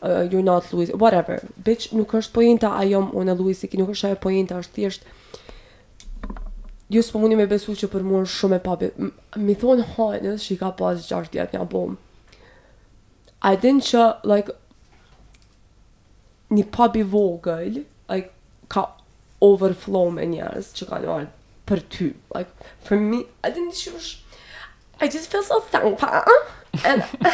uh, 0.00 0.22
you're 0.32 0.42
not 0.46 0.72
Louis, 0.72 0.92
whatever, 0.94 1.40
bitch, 1.68 1.92
nuk 1.92 2.14
është 2.16 2.32
pojinta, 2.40 2.72
a 2.78 2.84
jom 2.88 3.10
unë 3.12 3.34
e 3.34 3.36
Louis, 3.42 3.60
nuk 3.82 3.92
është 3.94 4.16
pojinta, 4.24 4.60
është 4.64 4.78
thjeshtë, 4.80 5.18
Ju 6.92 7.00
s'po 7.02 7.18
mundi 7.20 7.36
me 7.40 7.46
besu 7.48 7.72
që 7.78 7.88
për 7.92 8.02
mua 8.04 8.20
në 8.22 8.28
shumë 8.34 8.56
e 8.58 8.62
papi 8.66 8.88
Mi 9.40 9.54
thonë 9.60 9.86
hajnës 9.94 10.42
që 10.44 10.50
i 10.52 10.56
ka 10.60 10.68
pas 10.80 11.04
6 11.08 11.30
tjetë 11.32 11.56
një 11.56 11.66
bom 11.72 11.94
A 13.48 13.52
i 13.56 13.60
din 13.62 13.78
që 13.86 14.02
like, 14.28 14.52
Një 16.52 16.66
papi 16.76 17.04
vogël 17.14 17.78
like, 18.12 18.34
Ka 18.72 18.84
overflow 19.48 20.10
me 20.18 20.26
njës 20.34 20.74
Që 20.76 20.90
ka 20.90 20.98
një 21.06 21.14
arë 21.16 21.30
për 21.72 21.82
ty 21.94 22.10
like, 22.36 22.50
For 22.84 23.00
me 23.00 23.22
A 23.40 23.48
i 23.48 23.56
din 23.56 23.72
që 23.80 23.94
I 25.00 25.08
just 25.16 25.32
feel 25.32 25.48
so 25.48 25.62
thang 25.72 25.96
And, 25.96 27.08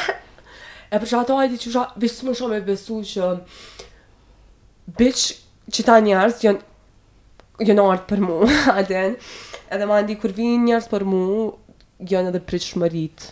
E 0.92 1.02
për 1.02 1.06
që 1.10 1.24
ato 1.24 1.34
a 1.36 1.44
i 1.50 1.58
që 1.60 1.70
shumë 1.74 2.54
e 2.56 2.62
besu 2.64 3.02
që 3.10 3.32
Bitch 4.96 5.32
që 5.74 5.82
ta 5.84 5.98
janë 5.98 6.54
janë 7.74 7.82
arë 7.90 8.06
për 8.08 8.22
mua, 8.22 8.46
A 8.70 8.84
din 8.88 9.18
Edhe 9.74 9.86
ma 9.88 9.98
ndi 10.02 10.16
kur 10.20 10.32
vinë 10.36 10.60
njërës 10.64 10.86
për 10.90 11.04
mu, 11.08 11.20
janë 12.08 12.30
edhe 12.32 12.40
prit 12.48 12.64
shmërit, 12.64 13.26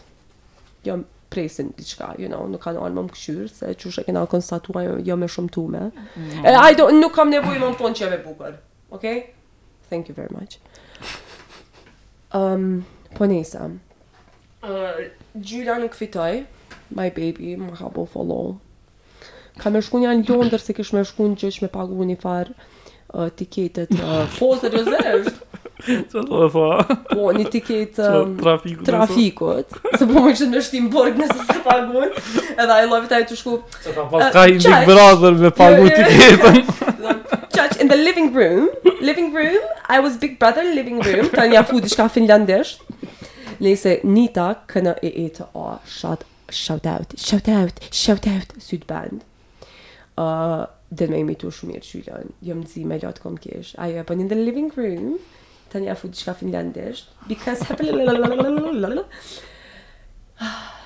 janë 0.88 1.06
presin 1.32 1.72
një 1.72 2.10
you 2.22 2.28
know, 2.28 2.44
nuk 2.50 2.62
kanë 2.64 2.80
alë 2.86 2.96
më 3.00 3.04
më 3.06 3.46
se 3.52 3.70
që 3.80 3.92
shë 3.94 4.02
e 4.02 4.06
kena 4.10 4.22
konstatua, 4.30 4.82
jo 5.04 5.16
me 5.18 5.28
shumë 5.32 5.50
tume. 5.56 5.84
Mm 5.92 6.30
-hmm. 6.30 6.72
I 6.72 6.74
don't, 6.76 7.00
nuk 7.00 7.12
kam 7.14 7.30
nevoj 7.30 7.56
më 7.56 7.66
më 7.72 7.76
tonë 7.80 7.94
që 7.98 8.06
e 8.06 8.10
me 8.10 8.18
bukër, 8.26 8.52
ok? 8.90 9.04
Thank 9.88 10.08
you 10.08 10.14
very 10.14 10.32
much. 10.40 10.58
Um, 12.34 12.84
po 13.16 13.24
uh, 13.26 14.94
Gjyla 15.38 15.78
nuk 15.78 15.94
fitoj, 15.94 16.44
my 16.90 17.08
baby, 17.10 17.56
më 17.56 17.76
ka 17.78 17.88
bo 17.88 18.04
follow. 18.06 18.56
Ka 19.58 19.70
me 19.70 19.80
shku 19.82 19.98
një 19.98 20.08
anë 20.10 20.50
dërse 20.50 20.72
kish 20.74 20.92
me 20.92 21.04
shku 21.04 21.22
një 21.28 21.36
që 21.40 21.46
që 21.54 21.62
me 21.62 21.68
pagu 21.68 22.04
një 22.04 22.16
farë, 22.16 22.52
Uh, 23.16 23.30
tiketet 23.36 23.90
uh, 23.90 24.26
Po, 24.38 24.56
se 24.60 24.68
Që 25.84 26.08
të 26.08 26.22
dhe 26.26 26.46
thua? 26.52 26.96
Po, 27.10 27.26
një 27.36 27.46
tiket 27.52 27.98
um, 28.00 28.32
trafikut. 28.40 28.84
Trafikut. 28.88 29.74
Se 30.00 30.06
po 30.08 30.22
më 30.24 30.30
kështë 30.30 30.48
në 30.54 30.62
shtim 30.64 30.86
borg 30.94 31.18
nëse 31.20 31.36
se 31.50 31.56
pagun. 31.64 32.14
Edhe 32.56 32.78
I 32.84 32.88
love 32.88 33.04
it, 33.08 33.12
a 33.12 33.20
i 33.20 33.26
të 33.28 33.36
shku. 33.40 33.58
Që 33.84 34.06
pas 34.14 34.30
ka 34.34 34.44
i 34.52 34.56
big 34.56 34.86
brother 34.88 35.34
me 35.42 35.50
pagu 35.58 35.84
jo, 35.84 35.92
jo, 35.92 36.00
jo. 36.00 36.54
tiketën. 36.56 37.20
Qaq, 37.56 37.76
in 37.84 37.92
the 37.92 37.98
living 38.00 38.32
room, 38.36 38.70
living 39.10 39.30
room, 39.36 39.60
I 39.88 40.00
was 40.00 40.16
big 40.20 40.38
brother 40.40 40.64
living 40.80 41.02
room, 41.04 41.28
ta 41.30 41.36
pra 41.42 41.46
një 41.50 41.60
afu 41.60 41.82
diçka 41.84 42.08
finlandesht. 42.16 42.80
Lese, 43.64 43.98
Nita, 44.04 44.48
këna 44.68 44.96
e 45.04 45.12
e 45.26 45.28
të 45.36 45.50
a, 45.66 45.76
shat, 45.98 46.24
shout 46.52 46.86
out, 46.88 47.14
shout 47.20 47.48
out, 47.52 47.84
shout 48.04 48.28
out, 48.32 48.56
syd 48.64 48.88
band. 48.90 49.24
Uh, 50.16 50.64
dhe 50.96 51.06
me 51.12 51.18
imitu 51.24 51.50
shumë 51.52 51.82
shumir 51.84 52.06
që 52.08 52.20
jëmë 52.46 52.62
të 52.66 52.72
zi 52.72 52.84
me 52.88 52.96
lotë 53.02 53.24
kom 53.24 53.34
kesh. 53.42 53.74
Ajo 53.76 53.96
e 54.00 54.04
për 54.04 54.14
po 54.14 54.16
një 54.20 54.26
the 54.32 54.38
living 54.40 54.68
room, 54.76 55.16
të 55.76 55.84
një 55.84 55.92
afu 55.92 56.08
diçka 56.10 56.34
finlandesht, 56.36 57.10
because 57.28 57.66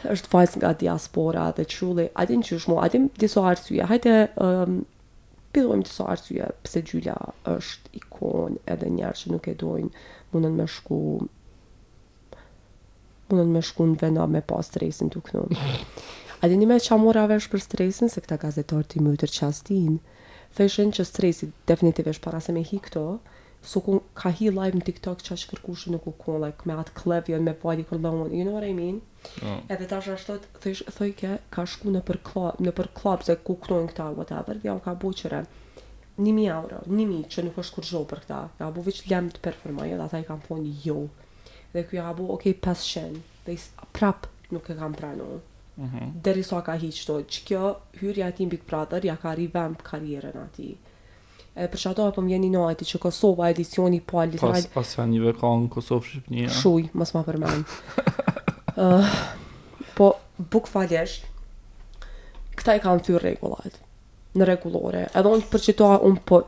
është 0.11 0.31
fajs 0.33 0.55
nga 0.61 0.71
diaspora 0.81 1.49
dhe 1.57 1.65
truly, 1.69 2.09
I 2.17 2.25
didn't 2.29 2.49
choose 2.51 2.69
more, 2.71 2.83
I 2.87 2.91
didn't 2.93 3.19
diso 3.21 3.43
arsye, 3.51 3.85
hajte, 3.91 4.15
um, 4.43 4.81
pidojmë 5.55 5.87
diso 5.87 6.07
arsye, 6.11 6.51
pse 6.65 6.83
Gjulia 6.89 7.17
është 7.51 7.93
ikon 8.01 8.57
edhe 8.71 8.91
njerë 8.97 9.19
që 9.23 9.33
nuk 9.35 9.51
e 9.53 9.57
dojnë, 9.61 9.91
mundën 10.33 10.57
me 10.63 10.67
shku, 10.73 11.01
mundën 13.31 13.51
me 13.55 13.63
shku 13.67 13.91
në 13.93 14.01
vena 14.03 14.27
me 14.31 14.41
pas 14.47 14.71
stresin 14.73 15.11
rejsin 15.11 15.13
të 15.13 15.27
kënu. 15.29 15.75
A 16.41 16.49
dini 16.49 16.65
me 16.67 16.79
që 16.81 16.95
amora 16.97 17.27
për 17.29 17.61
stresin, 17.61 18.09
se 18.09 18.23
këta 18.25 18.39
gazetar 18.47 18.87
të 18.89 18.99
i 18.99 19.05
mëjtër 19.05 19.35
që 19.37 19.49
astin, 19.51 19.99
thëshën 20.57 20.95
që 20.97 21.05
stresi 21.05 21.51
definitiv 21.69 22.09
është 22.15 22.25
para 22.25 22.41
se 22.43 22.55
me 22.57 22.63
hi 22.65 22.81
këto, 22.87 23.05
So 23.63 23.81
ku 23.85 23.99
ka 24.17 24.31
hi 24.33 24.49
live 24.49 24.75
në 24.79 24.83
TikTok 24.89 25.21
që 25.25 25.35
është 25.37 25.51
kërkushë 25.51 25.91
nuk 25.93 26.05
ku 26.07 26.13
ku, 26.25 26.37
like, 26.45 26.65
me 26.69 26.77
atë 26.83 26.95
klevje, 26.97 27.35
jo, 27.37 27.41
me 27.49 27.53
vajdi 27.63 27.85
kur 27.91 27.99
lëmën, 28.01 28.31
you 28.39 28.45
know 28.47 28.55
what 28.57 28.65
I 28.69 28.73
mean? 28.77 29.01
Oh. 29.43 29.43
Po. 29.43 29.57
E 29.69 29.77
dhe 29.81 29.89
ta 29.91 29.99
është 30.01 30.17
ashtë 30.17 31.09
ke, 31.21 31.33
ka 31.57 31.65
shku 31.73 31.93
në 31.97 32.01
për 32.09 32.21
klopë, 32.31 32.65
në 32.67 32.73
për 32.79 32.91
se 33.29 33.37
ku 33.51 33.59
këtojnë 33.65 33.91
këta, 33.93 34.07
whatever, 34.21 34.61
vja 34.65 34.79
u 34.81 34.81
ka 34.87 34.95
bu 35.03 35.11
qëre, 35.21 35.43
nimi 36.29 36.47
euro, 36.55 36.81
nimi 37.01 37.21
që 37.35 37.45
nuk 37.51 37.61
është 37.61 37.77
kur 37.77 37.89
zhohë 37.93 38.09
për 38.15 38.23
këta, 38.25 38.41
ka 38.63 38.71
bu 38.79 38.87
vëqë 38.89 39.09
lem 39.13 39.29
të 39.37 39.45
performaj, 39.49 39.93
dhe 39.93 40.07
ata 40.09 40.23
i 40.25 40.29
kam 40.31 40.41
poni 40.49 40.73
jo, 40.87 40.97
dhe 41.75 41.85
kuja 41.91 42.09
ka 42.09 42.17
bu, 42.23 42.31
ok, 42.41 42.49
500, 42.65 43.21
dhe 43.51 43.59
prap 43.99 44.25
nuk 44.57 44.71
e 44.73 44.79
kam 44.83 44.97
prenu, 44.99 45.31
mm 45.77 46.09
Deri 46.25 46.43
sa 46.45 46.63
ka 46.67 46.75
hi 46.81 46.89
qëto, 46.97 47.21
që 47.33 47.47
kjo, 47.49 47.69
hyrja 48.01 48.33
ti 48.37 48.49
Big 48.53 48.65
Brother, 48.69 49.05
ja 49.09 49.21
ka 49.23 49.37
rivamp 49.39 49.85
karjerën 49.87 50.37
ati 50.49 50.73
e 51.57 51.67
për 51.67 51.81
çato 51.83 52.05
apo 52.07 52.23
vjen 52.23 52.45
i 52.47 52.51
nati 52.51 52.87
që 52.87 52.99
Kosova 53.03 53.49
edicioni 53.51 53.99
po 54.07 54.23
literal 54.23 54.55
pas 54.55 54.67
pas 54.75 55.57
Kosovë 55.75 56.07
Shqipëria. 56.07 56.55
Shuj, 56.61 56.89
mos 56.93 57.15
ma 57.15 57.25
përmend. 57.27 57.65
uh, 58.77 59.15
po 59.97 60.13
buk 60.39 60.71
falesh. 60.71 61.21
Këta 62.57 62.77
i 62.79 62.83
kanë 62.85 63.05
thyr 63.07 63.23
rregullat. 63.25 63.79
Në 64.37 64.47
rregullore. 64.47 65.07
Edhe 65.15 65.31
unë 65.33 65.49
për 65.51 65.65
çito 65.67 65.91
un 66.07 66.17
po 66.17 66.45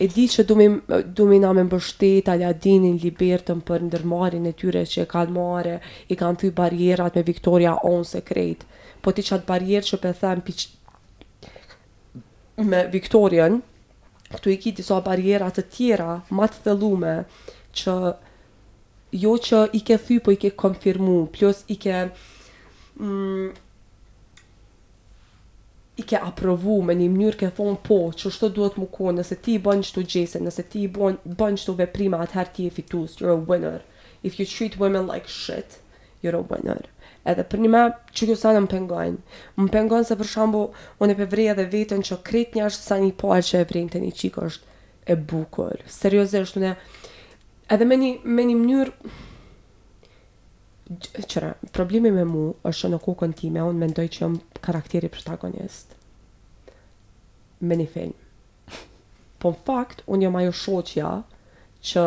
e 0.00 0.06
di 0.08 0.24
që 0.32 0.46
do 0.48 0.56
më 0.56 0.66
do 1.12 1.26
më 1.28 1.42
na 1.44 1.50
mbështet 1.60 2.28
Aladinin 2.32 2.96
libertën 3.02 3.60
për 3.60 3.84
ndërmarrjen 3.90 4.46
e 4.48 4.54
tyre 4.56 4.86
që 4.88 5.02
e 5.04 5.08
kanë 5.10 5.36
marrë, 5.36 5.76
i 6.08 6.16
kanë 6.16 6.40
thyr 6.44 6.54
barrierat 6.56 7.14
me 7.20 7.28
Victoria 7.28 7.76
on 7.84 8.04
secret. 8.08 8.64
Po 9.04 9.12
ti 9.12 9.22
çat 9.26 9.44
barrierë 9.48 9.84
që 9.90 10.00
po 10.06 10.14
them 10.16 10.40
pi 10.40 10.56
me 12.60 12.86
Victorian, 12.92 13.60
këtu 14.30 14.52
e 14.54 14.58
kitë 14.62 14.78
disa 14.80 14.98
barjera 15.04 15.48
të 15.54 15.64
tjera, 15.74 16.10
ma 16.30 16.46
të 16.50 16.62
thellume, 16.66 17.14
që 17.80 17.94
jo 19.24 19.32
që 19.48 19.64
i 19.76 19.80
ke 19.86 19.96
thy, 19.98 20.20
po 20.22 20.34
i 20.34 20.38
ke 20.44 20.52
konfirmu, 20.64 21.24
plus 21.34 21.64
i 21.74 21.78
ke... 21.84 22.04
Mm, 23.02 23.50
i 26.00 26.04
ke 26.10 26.16
aprovu 26.24 26.78
me 26.86 26.94
një 26.96 27.06
mënyrë 27.12 27.38
ke 27.42 27.48
thonë 27.58 27.82
po, 27.84 27.98
që 28.16 28.30
është 28.30 28.46
të 28.48 28.54
duhet 28.56 28.78
më 28.80 28.86
konë, 28.94 29.18
nëse 29.18 29.36
ti 29.44 29.58
i 29.58 29.60
bënë 29.66 29.88
të 29.96 30.04
gjese, 30.14 30.40
nëse 30.46 30.62
ti 30.72 30.86
i 30.86 30.92
bënë 30.94 31.60
të 31.66 31.74
veprima 31.82 32.22
atëherë 32.24 32.54
ti 32.56 32.68
e 32.70 32.70
fitus, 32.72 33.18
you're 33.20 33.34
a 33.34 33.42
winner. 33.50 33.82
If 34.24 34.38
you 34.40 34.46
treat 34.46 34.78
women 34.80 35.04
like 35.10 35.28
shit, 35.28 35.76
you're 36.22 36.38
a 36.38 36.40
winner 36.54 36.78
edhe 37.28 37.44
për 37.44 37.60
një 37.60 37.70
me 37.72 37.80
që 38.16 38.28
kjo 38.30 38.36
sa 38.40 38.52
në 38.54 38.62
më 38.64 38.70
pengojnë. 38.72 39.36
Më 39.60 39.70
pengojnë 39.74 40.08
se 40.08 40.16
për 40.20 40.28
shambu, 40.30 40.62
unë 41.02 41.14
e 41.14 41.18
për 41.18 41.28
vrija 41.34 41.54
dhe 41.58 41.66
vetën 41.72 42.04
që 42.06 42.20
kret 42.26 42.54
një 42.56 42.66
ashtë 42.68 42.86
sa 42.86 42.98
një 43.02 43.12
po 43.20 43.32
që 43.34 43.60
e 43.60 43.66
vrejnë 43.70 43.94
të 43.96 44.02
një 44.04 44.12
qikë 44.20 44.46
është 44.46 44.78
e 45.04 45.16
bukur. 45.32 45.82
Seriozisht, 45.96 46.56
unë 46.60 46.72
edhe 47.76 47.88
me 47.88 47.98
një, 48.00 48.12
me 48.24 48.46
një 48.48 48.56
mënyrë, 48.60 49.12
qëra, 51.30 51.52
problemi 51.76 52.12
me 52.14 52.24
mu 52.26 52.44
është 52.66 52.90
në 52.94 53.02
kukën 53.04 53.36
time, 53.42 53.66
unë 53.68 53.82
mendoj 53.84 54.06
që 54.14 54.24
jëmë 54.24 54.60
karakteri 54.64 55.12
protagonist 55.14 55.96
me 57.60 57.76
një 57.76 57.86
film. 57.92 58.16
Po 59.40 59.50
në 59.52 59.60
fakt, 59.66 60.02
unë 60.12 60.26
jëmë 60.26 60.40
ajo 60.42 60.52
shoqja 60.62 61.10
që 61.90 62.06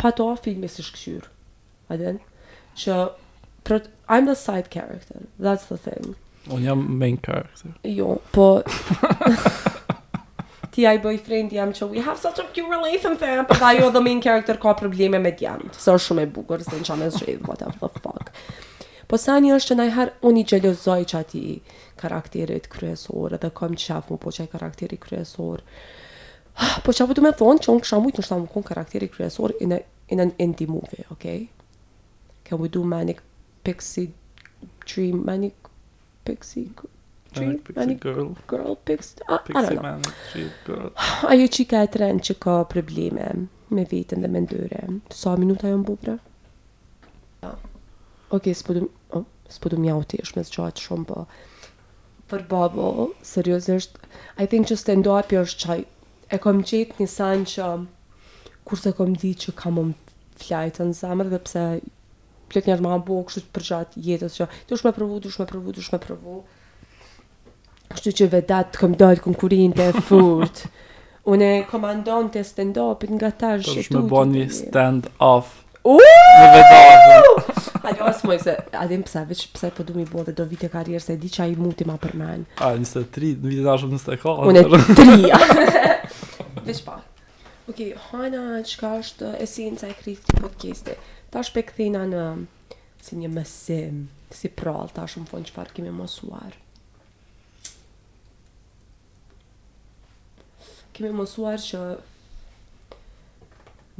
pa 0.00 0.10
to 0.16 0.30
filmi 0.40 0.68
si 0.72 0.84
shkëshyrë. 0.86 1.32
Që 2.76 2.94
pro, 3.66 3.78
I'm 4.08 4.24
the 4.26 4.34
side 4.34 4.68
character. 4.70 5.20
That's 5.42 5.66
the 5.68 5.76
thing. 5.76 6.16
Un 6.50 6.62
jam 6.62 6.78
main 6.98 7.18
character. 7.26 7.70
Jo, 7.82 8.20
po. 8.30 8.62
Ti 10.70 10.84
ai 10.86 10.98
boyfriend 11.00 11.50
jam 11.56 11.72
që 11.72 11.88
we 11.90 12.02
have 12.04 12.18
such 12.22 12.38
a 12.42 12.44
cute 12.54 12.68
relationship, 12.76 13.48
but 13.48 13.62
I 13.70 13.82
am 13.84 13.92
the 13.92 14.00
main 14.04 14.20
character 14.22 14.56
ka 14.64 14.74
probleme 14.78 15.20
me 15.24 15.32
djam. 15.40 15.66
Sa 15.72 15.94
shumë 16.06 16.26
e 16.26 16.30
bukur 16.38 16.62
se 16.68 16.76
ançan 16.78 17.02
e 17.02 17.08
zgjidh, 17.14 17.42
what 17.48 17.64
the 17.64 17.90
fuck. 18.02 18.30
Po 19.10 19.18
sa 19.22 19.38
një 19.42 19.54
është 19.56 19.70
që 19.72 19.78
nëjë 19.80 19.94
herë, 19.98 20.14
unë 20.28 20.42
i 20.42 20.46
gjelozoj 20.52 21.02
që 21.12 21.18
ati 21.24 21.42
karakterit 22.00 22.66
kryesor, 22.72 23.36
edhe 23.38 23.50
kam 23.58 23.76
që 23.82 23.98
mu 24.10 24.18
po 24.22 24.32
që 24.34 24.44
ai 24.46 24.50
karakterit 24.54 25.02
kryesor. 25.06 25.62
Ah, 26.56 26.76
po 26.84 26.94
që 26.94 27.08
du 27.14 27.22
me 27.24 27.32
thonë 27.42 27.64
që 27.66 27.72
unë 27.74 27.84
kësha 27.86 28.02
mujtë 28.04 28.22
nështë 28.22 28.34
ta 28.36 28.40
më 28.44 28.50
konë 28.56 28.70
karakterit 28.72 29.14
kryesor 29.16 29.54
in 29.66 29.76
an 30.22 30.34
indie 30.46 30.70
movie, 30.70 31.06
Okay? 31.18 31.46
Can 32.46 32.60
we 32.62 32.68
do 32.68 32.84
manic 32.84 33.18
pixie 33.66 34.10
dream 34.94 35.22
manic 35.24 35.54
pixie 36.22 36.70
Tree, 37.32 37.60
manic 37.74 37.98
girl, 38.00 38.34
girl 38.48 38.74
pixie, 38.84 39.20
ah, 39.28 39.38
pixie 39.42 39.74
manic 39.74 40.52
girl. 40.64 40.90
Ajo 41.28 41.48
qika 41.56 41.82
e 41.84 41.88
tren 41.92 42.22
që 42.24 42.36
ka 42.40 42.54
probleme 42.70 43.26
me 43.76 43.84
vitën 43.90 44.22
dhe 44.24 44.30
me 44.32 44.40
ndyre. 44.44 44.84
Sa 45.12 45.18
so, 45.22 45.34
minuta 45.42 45.68
janë 45.68 45.82
në 45.82 45.84
bubre? 45.88 46.14
Ok, 48.38 48.48
s'po 48.56 49.68
du 49.74 49.80
mjau 49.84 49.98
ti 50.08 50.22
është 50.24 50.38
me 50.40 50.46
zgjatë 50.48 50.86
shumë, 50.86 51.04
po 51.10 51.26
për 52.30 52.46
babo, 52.54 52.88
seriosisht, 53.34 54.00
I 54.40 54.48
think 54.48 54.70
që 54.72 54.78
stand 54.84 55.10
up 55.18 55.34
jo 55.36 55.44
është 55.44 55.60
qaj, 55.68 55.82
e 56.32 56.40
kom 56.46 56.64
qitë 56.72 57.02
një 57.04 57.10
sanë 57.18 57.52
që 57.52 57.68
kurse 58.66 58.96
kom 58.96 59.12
di 59.12 59.34
që 59.44 59.54
kam 59.60 59.76
më 59.82 60.16
flajtë 60.40 60.88
në 60.88 60.98
zamër 61.04 61.34
dhe 61.36 61.44
pse 61.44 61.68
plek 62.50 62.68
njerë 62.68 62.84
ma 62.84 62.98
bo, 63.02 63.20
kështu 63.28 63.50
përgjat 63.56 63.96
jetës, 64.02 64.36
që 64.40 64.46
ti 64.68 64.74
është 64.76 64.88
me 64.90 64.94
provu, 64.96 65.20
ti 65.24 65.32
me 65.40 65.46
provu, 65.50 65.74
ti 65.76 65.86
me 65.92 66.00
provu. 66.02 66.40
Kështu 67.94 68.12
që 68.20 68.28
vedat 68.32 68.72
të 68.74 68.80
këm 68.82 68.96
dojtë 69.00 69.22
konkurin 69.28 69.74
të 69.76 69.88
e 69.92 70.00
furt. 70.08 70.64
Unë 71.32 71.50
komandon 71.70 72.28
të 72.30 72.44
stand-upit 72.46 73.10
nga 73.16 73.32
ta 73.34 73.52
që 73.58 73.66
tu. 73.66 73.78
Kështu 74.02 74.24
një 74.30 74.46
stand-off. 74.54 75.54
Ajo 77.86 78.02
as 78.08 78.18
se 78.42 78.52
a 78.74 78.86
dim 78.90 79.04
pse 79.06 79.20
veç 79.28 79.44
pse 79.54 79.68
po 79.76 79.84
duam 79.86 80.00
i 80.02 80.06
bëu 80.10 80.24
do 80.34 80.42
vite 80.50 80.66
karrierë 80.72 81.04
se 81.04 81.14
di 81.22 81.28
çaj 81.30 81.52
muti 81.54 81.86
ma 81.86 81.94
për 82.02 82.16
mend. 82.18 82.48
A 82.58 82.72
tri, 83.14 83.28
në 83.38 83.52
vitin 83.52 83.68
tash 84.02 84.22
ka 84.24 84.32
Unë 84.50 84.64
3. 84.66 85.18
Veç 86.66 86.80
pa. 86.82 86.96
Okej, 87.70 87.92
okay, 87.94 88.00
hana, 88.10 88.58
çka 88.66 88.90
është 88.98 89.30
esenca 89.42 89.86
e 89.90 89.94
këtij 90.00 90.18
podcaste 90.40 90.98
Ta 91.30 91.40
është 91.42 91.54
pe 91.56 91.62
këthina 91.72 92.04
në 92.12 92.20
si 93.02 93.16
një 93.18 93.30
mësim, 93.34 93.98
si 94.34 94.50
prallë, 94.58 94.92
ta 94.96 95.06
është 95.08 95.22
më 95.24 95.30
fonë 95.30 95.48
që 95.48 95.54
farë 95.56 95.74
kemi 95.78 95.92
mësuar. 95.94 96.56
Kemi 100.96 101.10
mësuar 101.14 101.58
që 101.62 101.80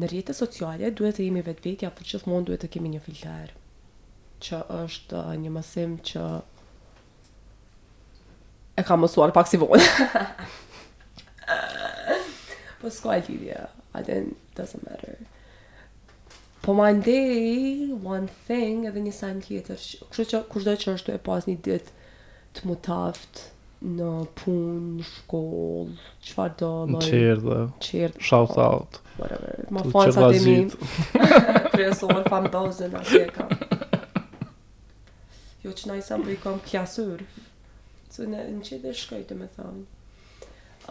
në 0.00 0.10
rjetët 0.12 0.38
sociale 0.38 0.90
duhet 0.96 1.18
të 1.18 1.26
jemi 1.28 1.42
vetë 1.46 1.66
vetja, 1.70 1.90
për 1.96 2.08
qëtë 2.10 2.30
mund 2.30 2.48
duhet 2.50 2.62
të 2.64 2.70
kemi 2.76 2.94
një 2.94 3.02
filtrarë 3.06 3.62
që 4.46 4.58
është 4.84 5.16
uh, 5.16 5.30
një 5.40 5.50
mësim 5.54 5.94
që 6.10 6.24
e 8.76 8.82
ka 8.86 8.98
mësuar 9.00 9.32
pak 9.36 9.48
si 9.48 9.60
vonë. 9.60 10.06
po 12.82 12.90
s'ko 12.92 13.14
e 13.16 13.22
lidhja, 13.30 13.62
I 13.96 14.02
doesn't 14.10 14.84
matter. 14.84 15.14
Po 16.66 16.72
one 16.72 17.00
day, 17.00 17.86
one 18.04 18.26
thing, 18.48 18.88
edhe 18.88 18.98
një 19.02 19.12
sajmë 19.14 19.42
tjetër. 19.46 19.82
Kështë 20.10 20.24
që, 20.32 20.38
kështë 20.54 20.72
që 20.82 20.94
është 20.96 21.12
e 21.14 21.18
pas 21.28 21.44
një 21.46 21.52
ditë 21.62 21.92
të 22.58 22.64
më 22.66 22.74
taftë 22.86 23.44
në 24.00 24.08
punë, 24.40 24.86
në 24.98 25.06
shkollë, 25.10 25.94
qëfar 26.26 26.56
do, 26.62 26.70
më... 26.90 26.94
në 26.96 27.02
qërë 27.12 27.36
dhe, 27.44 27.58
qërë 27.86 28.08
dhe, 28.16 28.22
shout 28.30 28.50
po, 28.56 28.64
out, 28.64 28.98
whatever, 29.20 29.60
ma 29.76 29.84
fanë 29.94 30.16
sa 30.16 30.24
të 30.32 30.40
minë, 30.48 31.68
kërësorë, 31.76 32.18
fam 32.34 32.50
dozën, 32.56 32.98
asë 33.02 33.20
e 33.20 33.30
kam. 33.36 34.50
Jo 35.68 35.76
që 35.78 35.92
na 35.92 36.00
i 36.00 36.04
sambë 36.10 36.34
i 36.34 36.40
kam 36.48 36.58
kjasur, 36.66 37.22
që 38.16 38.26
në, 38.32 38.42
në 38.56 38.66
qërë 38.70 38.82
dhe 38.88 38.96
shkajtë 39.04 39.38
me 39.38 39.46
thamë. 39.54 39.86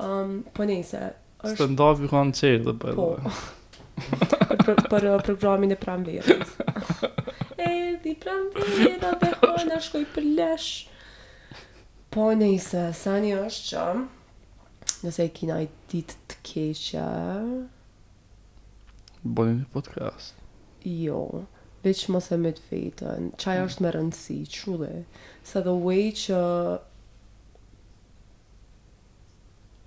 Um, 0.08 0.34
po 0.56 0.72
nëjse, 0.72 1.04
është... 1.42 1.58
Së 1.66 1.72
ndavë 1.76 2.08
i 2.08 2.14
kanë 2.16 2.40
qërë 2.40 2.66
dhe, 2.70 2.78
bëjdo. 2.86 3.12
Po, 3.20 3.38
për, 3.96 4.80
për 4.92 5.20
programin 5.26 5.72
e 5.72 5.78
pranverës. 5.80 6.56
e, 7.68 7.70
di 8.06 8.14
pranvera, 8.22 9.14
dhe 9.22 9.30
hona, 9.42 9.78
shkoj 9.86 10.04
për 10.16 10.28
lesh. 10.40 10.72
Po, 12.14 12.28
nëjse, 12.40 12.86
sani 12.96 13.34
është 13.38 13.68
që, 13.72 13.86
nëse 15.08 15.26
e 15.28 15.32
kina 15.38 15.62
i 15.66 15.70
ditë 15.92 16.20
të 16.32 16.42
keqe... 16.50 17.08
Bëni 19.26 19.60
një 19.64 19.70
podcast. 19.74 20.38
Jo, 20.86 21.22
veç 21.84 22.04
mos 22.14 22.28
e 22.30 22.38
me 22.38 22.52
të 22.54 22.68
vetën, 22.72 23.32
qaj 23.42 23.56
është 23.64 23.86
me 23.88 23.94
rëndësi, 23.96 24.42
qule. 24.54 24.86
dhe, 24.86 25.24
se 25.52 25.64
the 25.66 25.74
way 25.82 26.12
që 26.14 26.42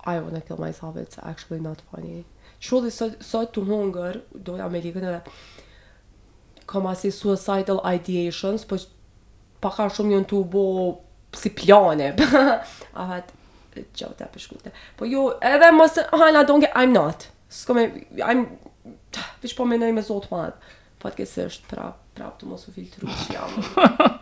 I 0.09 0.13
wanna 0.23 0.39
kill 0.41 0.59
myself, 0.59 0.95
it's 0.97 1.17
actually 1.29 1.59
not 1.63 1.81
funny. 1.93 2.25
Shulli 2.59 2.91
sot, 2.91 3.15
sot 3.23 3.53
të 3.55 3.63
hungër, 3.69 4.19
do 4.43 4.57
e 4.59 4.63
Amerikën 4.65 5.05
edhe, 5.09 5.19
kam 6.69 6.87
asë 6.91 7.07
i 7.07 7.15
suicidal 7.15 7.79
ideations, 7.87 8.65
po 8.67 8.79
që 8.81 9.71
ka 9.79 9.87
shumë 9.95 10.11
njën 10.13 10.25
të 10.31 10.41
bo 10.53 10.65
si 11.39 11.53
plane. 11.55 12.11
A 12.99 13.05
vet, 13.13 13.31
qëvë 13.79 14.17
të 14.19 14.27
apëshkute. 14.27 14.73
Po 14.99 15.07
jo, 15.07 15.23
edhe 15.53 15.71
mësë, 15.77 16.07
hana, 16.11 16.43
get, 16.65 16.73
I'm 16.75 16.91
not. 16.95 17.29
Sko 17.49 17.77
me, 17.79 17.87
I'm, 18.21 18.45
vish 19.41 19.55
po 19.57 19.67
menoj 19.67 19.93
me 19.95 20.03
zotë 20.03 20.33
madhë. 20.35 20.75
Po 20.99 21.07
të 21.13 21.21
kësë 21.21 21.47
është 21.47 21.69
prap, 21.71 22.03
prap 22.17 22.35
të 22.41 22.51
mos 22.51 22.67
u 22.67 22.75
filtru 22.75 23.07
që 23.07 23.37
jam. 23.37 24.09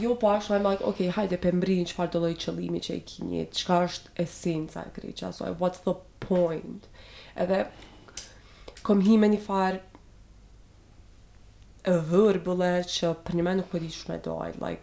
Jo 0.00 0.14
po 0.14 0.28
ashtu 0.30 0.54
I'm 0.54 0.62
like 0.70 0.84
okay, 0.84 1.08
hajde 1.08 1.36
pe 1.40 1.50
mbrin 1.52 1.84
çfarë 1.88 2.12
do 2.14 2.20
lloj 2.22 2.36
qëlimi 2.40 2.80
që 2.84 2.94
e 2.96 3.00
kini, 3.10 3.40
çka 3.60 3.76
është 3.88 4.12
esenca 4.24 4.84
e 4.88 4.92
kreçës, 4.96 5.40
so 5.40 5.50
what's 5.62 5.82
the 5.86 5.94
point. 6.24 6.86
Edhe 7.44 7.58
kom 8.86 9.02
hi 9.04 9.18
me 9.20 9.28
një 9.32 9.40
farë 9.44 9.82
e 11.92 11.96
vërbële 12.12 12.70
që 12.94 13.10
për 13.28 13.36
një 13.36 13.44
po 13.44 13.48
me 13.50 13.56
nuk 13.60 13.68
përdi 13.74 13.90
shumë 13.98 14.16
e 14.16 14.22
dojt 14.28 14.60
like, 14.62 14.80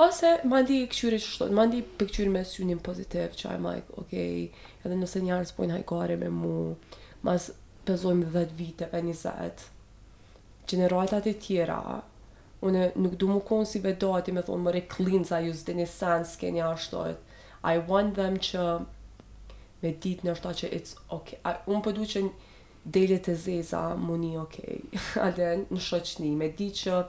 Ose 0.00 0.30
ma 0.48 0.62
ndi 0.64 0.78
i 0.80 0.84
këqyri 0.88 1.18
që 1.20 1.30
shtot, 1.34 1.50
ma 1.52 1.66
ndi 1.68 1.82
për 1.98 2.06
këqyri 2.08 2.30
me 2.32 2.40
së 2.48 2.76
pozitiv, 2.86 3.34
që 3.36 3.50
I'm 3.52 3.66
like, 3.68 3.90
okay, 4.00 4.46
edhe 4.80 4.96
nëse 4.96 5.20
njarë 5.20 5.48
së 5.50 5.56
pojnë 5.58 5.74
hajkare 5.74 6.16
me 6.22 6.30
mu, 6.32 6.52
mas 7.26 7.50
pëzojmë 7.84 8.24
dhe 8.30 8.46
dhe 8.48 8.54
vite 8.62 8.88
për 8.94 9.04
një 9.10 9.16
zet, 9.20 9.66
generatat 10.72 11.28
e 11.28 11.34
tjera, 11.44 11.76
une 12.64 12.86
nuk 12.96 13.18
du 13.20 13.28
mu 13.34 13.42
konë 13.50 13.68
si 13.74 13.84
vedati 13.84 14.32
me 14.32 14.40
thonë 14.48 14.64
më 14.70 14.74
reklinë 14.78 15.28
sa 15.28 15.42
ju 15.44 15.52
zdi 15.60 15.76
një 15.82 15.88
sens 15.92 16.32
ke 16.40 16.48
një 16.56 16.64
I 17.64 17.78
want 17.88 18.14
them 18.14 18.38
që 18.40 18.62
me 19.82 19.90
ditë 20.04 20.28
nështë 20.28 20.52
që 20.60 20.70
it's 20.78 20.94
okay. 21.12 21.40
Unë 21.68 21.82
përdu 21.84 22.06
që 22.12 22.22
dele 22.94 23.18
të 23.24 23.34
zeza 23.36 23.82
më 24.00 24.32
okay. 24.42 24.80
A 25.20 25.28
në 25.74 25.80
shëqni, 25.84 26.32
me 26.40 26.48
ditë 26.48 26.78
që 26.80 27.00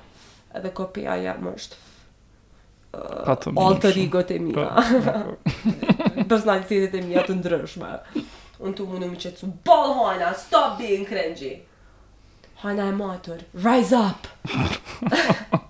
Edhe 0.59 0.71
kopia 0.75 1.15
jam 1.17 1.47
është. 1.55 1.79
Uh, 2.93 3.29
Atë 3.35 3.53
mirë. 3.53 3.67
Alter 3.67 3.99
ego 4.03 4.23
të 4.29 4.39
mira. 4.41 4.83
Personalitetet 6.31 6.95
e 6.95 7.03
mija 7.07 7.25
të 7.29 7.39
ndryshme. 7.41 7.93
Unë 8.59 8.75
të 8.75 8.87
mundu 8.89 9.07
më 9.13 9.21
qëtë 9.25 9.39
su, 9.45 9.51
bol 9.69 9.93
hana, 10.01 10.33
stop 10.45 10.79
being 10.79 11.07
cringy. 11.09 11.55
Hana 12.65 12.89
e 12.89 12.93
matur, 12.93 13.41
rise 13.65 13.95
up! 13.97 14.23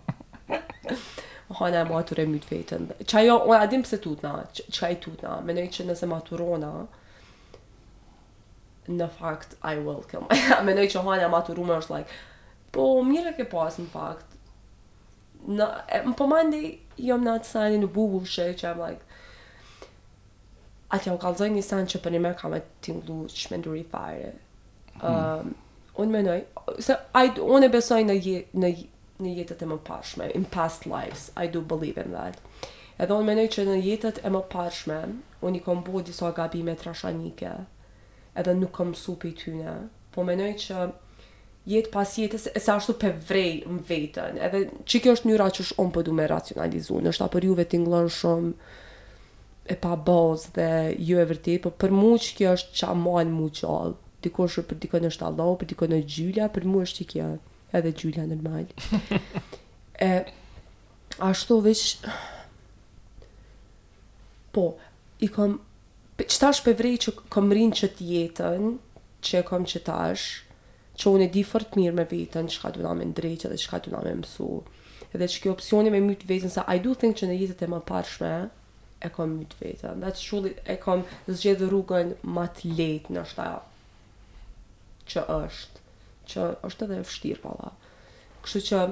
hana 1.58 1.80
e 1.84 1.88
matur 1.88 2.18
e 2.22 2.26
mytë 2.28 2.50
vetën. 2.52 2.84
Qa 3.10 3.22
jo, 3.24 3.36
unë 3.50 3.58
adim 3.66 3.82
pëse 3.86 3.98
tutna, 4.02 4.32
qa 4.76 4.90
i 4.94 4.98
tutna, 5.02 5.38
me 5.46 5.54
nëjë 5.56 5.72
që 5.78 5.86
nëse 5.88 6.08
maturona, 6.10 6.70
në 9.00 9.08
fakt, 9.18 9.56
I 9.68 9.74
welcome. 9.84 10.26
me 10.66 10.74
nëjë 10.76 10.92
që 10.94 11.02
hana 11.06 11.26
e 11.26 11.60
është 11.78 11.96
like, 11.96 12.18
po, 12.72 12.86
mire 13.04 13.34
ke 13.36 13.46
pas, 13.50 13.78
në 13.82 13.88
fakt. 13.92 14.36
Në, 15.48 15.66
e, 15.96 16.00
më 16.08 16.14
përmandi, 16.18 16.62
po 16.96 17.04
jom 17.12 17.22
në 17.26 17.34
atë 17.40 17.52
sani 17.52 17.78
në 17.82 17.92
bubu 17.94 18.22
shë, 18.26 18.48
që 18.60 18.68
jam 18.70 18.80
like, 18.82 19.06
atë 20.94 21.10
jo 21.10 21.16
kalzoj 21.24 21.50
një 21.54 21.62
sani 21.62 21.90
që 21.94 22.00
për 22.04 22.14
një 22.14 22.20
merë 22.26 22.38
kam 22.42 22.54
e 22.56 22.62
tinglu 22.84 23.24
që 23.38 23.52
me 23.54 23.58
ndëri 23.62 23.84
fare. 23.94 24.32
Hmm. 24.98 25.02
Um, 25.02 25.18
mm. 25.18 25.56
Unë 25.98 26.14
menoj, 26.14 26.38
se 26.82 26.94
ajtë, 27.18 27.42
unë 27.54 27.66
e 27.66 27.70
besoj 27.74 28.00
në, 28.06 28.14
në, 28.62 28.70
në 29.22 29.32
jetët 29.40 29.62
e 29.64 29.68
më 29.68 29.76
pashme, 29.88 30.28
in 30.34 30.44
past 30.46 30.84
lives, 30.86 31.30
I 31.36 31.48
do 31.50 31.60
believe 31.60 31.98
in 32.04 32.12
that. 32.14 32.38
Edhe 32.98 33.14
unë 33.16 33.26
menoj 33.32 33.46
që 33.54 33.64
në 33.66 33.76
jetët 33.82 34.20
e 34.26 34.30
më 34.34 34.42
pashme, 34.52 34.98
unë 35.46 35.58
i 35.60 35.64
kom 35.64 35.82
bo 35.86 36.02
disa 36.06 36.30
gabime 36.34 36.76
trashanike, 36.78 37.52
edhe 38.38 38.54
nuk 38.58 38.72
kom 38.78 38.92
supi 38.94 39.32
tyne, 39.38 39.76
po 40.14 40.24
menoj 40.26 40.52
që 40.62 40.86
jetë 41.68 41.92
pas 41.92 42.14
jetës 42.16 42.48
e 42.54 42.62
se 42.62 42.72
ashtu 42.74 42.94
pe 43.02 43.10
vrej 43.28 43.64
më 43.68 43.82
vetën, 43.90 44.38
edhe 44.48 44.62
që 44.88 45.00
kjo 45.04 45.16
është 45.18 45.30
njëra 45.30 45.48
që 45.56 45.64
është 45.66 45.80
unë 45.84 45.94
po 45.98 46.04
du 46.06 46.14
me 46.16 46.28
racionalizu, 46.30 46.98
në 47.02 47.12
është 47.14 47.26
apër 47.26 47.48
juve 47.50 47.66
t'inglën 47.70 48.08
shumë 48.20 48.52
e 49.68 49.76
pa 49.82 49.94
boz 50.00 50.46
dhe 50.56 50.70
ju 50.96 51.18
jo 51.18 51.22
e 51.24 51.28
vërti, 51.30 51.58
po 51.66 51.74
për 51.82 51.90
mu 52.00 52.14
që 52.24 52.38
kjo 52.38 52.54
është 52.56 52.80
qa 52.80 52.94
manë 53.02 53.34
mu 53.38 53.50
qalë, 53.60 53.96
dikur 54.24 54.54
për 54.70 54.82
dikën 54.86 55.10
është 55.10 55.26
Allah, 55.30 55.54
për 55.60 55.74
dikën 55.74 55.98
është 55.98 56.14
Gjulia, 56.14 56.48
për 56.56 56.66
mu 56.72 56.86
është 56.86 57.02
që 57.02 57.10
kjo 57.12 57.30
është 57.34 57.47
edhe 57.72 57.92
Gjulia 57.92 58.26
normal. 58.26 58.64
e, 60.06 60.24
ashtu 61.18 61.60
veç, 61.64 61.84
po, 64.54 64.72
i 65.20 65.28
kom, 65.32 65.58
qëtash 66.20 66.62
për 66.66 66.76
vrej 66.78 67.00
që 67.06 67.16
kom 67.32 67.52
rinë 67.54 67.80
që 67.82 67.90
jetën, 68.12 68.68
që 69.28 69.42
kom 69.48 69.66
qëtash, 69.68 70.26
që 70.98 71.10
unë 71.14 71.28
e 71.28 71.32
di 71.36 71.44
fort 71.46 71.76
mirë 71.78 71.94
me 72.00 72.06
vetën, 72.10 72.48
që 72.50 72.62
ka 72.64 72.72
duna 72.74 72.92
me 72.98 73.06
ndrejtë 73.12 73.52
dhe 73.52 73.58
që 73.62 73.72
ka 73.74 73.80
duna 73.84 74.00
me 74.06 74.16
mësu. 74.22 74.50
Edhe 75.14 75.26
që 75.30 75.40
kjo 75.42 75.52
opcioni 75.54 75.92
me 75.94 76.00
mytë 76.04 76.26
vetën, 76.28 76.50
sa 76.52 76.66
I 76.74 76.80
do 76.84 76.94
think 76.98 77.16
që 77.20 77.28
në 77.30 77.36
jetët 77.42 77.62
e 77.64 77.68
më 77.72 77.82
parshme, 77.88 78.32
e 78.98 79.08
kom 79.14 79.36
mytë 79.38 79.60
vetën. 79.62 80.00
Dhe 80.02 80.10
që 80.18 80.22
shullit 80.26 80.62
e 80.66 80.74
kom 80.82 81.04
zgjedhë 81.30 81.68
rrugën 81.70 82.10
më 82.34 82.46
të 82.58 82.72
letë 82.80 83.14
në 83.14 83.22
shtaja 83.30 83.60
që 85.08 85.22
është 85.38 85.84
që 86.30 86.46
është 86.68 86.86
edhe 86.88 86.98
e 87.00 87.04
vështirë 87.06 87.42
pala. 87.42 87.70
Kështu 88.44 88.64
që 88.68 88.82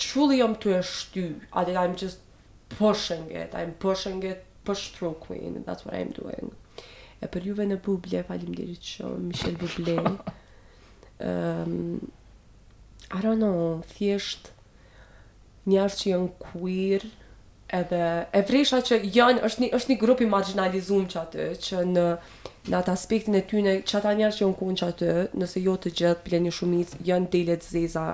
truly 0.00 0.38
I'm 0.44 0.54
të 0.62 0.74
e 0.78 0.82
shty, 0.86 1.24
adit 1.60 1.78
I'm 1.80 1.96
just 2.02 2.22
pushing 2.76 3.26
it, 3.42 3.54
I'm 3.60 3.74
pushing 3.84 4.22
it, 4.30 4.44
push 4.68 4.90
through 4.96 5.16
queen, 5.26 5.62
that's 5.66 5.84
what 5.84 5.96
I'm 5.98 6.14
doing. 6.16 6.52
E 7.20 7.28
për 7.28 7.50
juve 7.50 7.66
në 7.68 7.80
buble, 7.84 8.22
falim 8.24 8.52
diri 8.56 8.76
që 8.88 9.10
Michelle 9.20 9.60
Buble, 9.60 10.14
um, 11.26 11.74
I 13.16 13.22
don't 13.24 13.42
know, 13.42 13.82
thjesht, 13.96 14.52
njërë 15.66 15.98
që 15.98 16.12
jënë 16.12 16.30
queer, 16.40 17.08
edhe 17.70 18.04
e 18.34 18.42
vresha 18.46 18.80
që 18.84 18.98
janë, 19.14 19.42
është 19.46 19.62
një, 19.64 19.68
është 19.78 19.92
një 19.92 19.98
grupi 20.00 20.26
marginalizum 20.30 21.06
që 21.10 21.18
aty, 21.20 21.46
që 21.66 21.82
në, 21.94 22.04
në 22.70 22.76
atë 22.80 22.92
aspektin 22.94 23.38
e 23.38 23.42
tyne, 23.52 23.74
që 23.86 23.96
ata 24.00 24.14
njerë 24.18 24.36
që 24.38 24.42
jonë 24.46 24.78
që 24.80 24.88
aty, 24.92 25.10
nëse 25.40 25.62
jo 25.66 25.76
të 25.80 25.92
gjithë, 26.00 26.22
pële 26.24 26.42
një 26.46 26.54
shumicë 26.56 27.00
janë 27.10 27.30
delet 27.34 27.66
zeza 27.66 28.06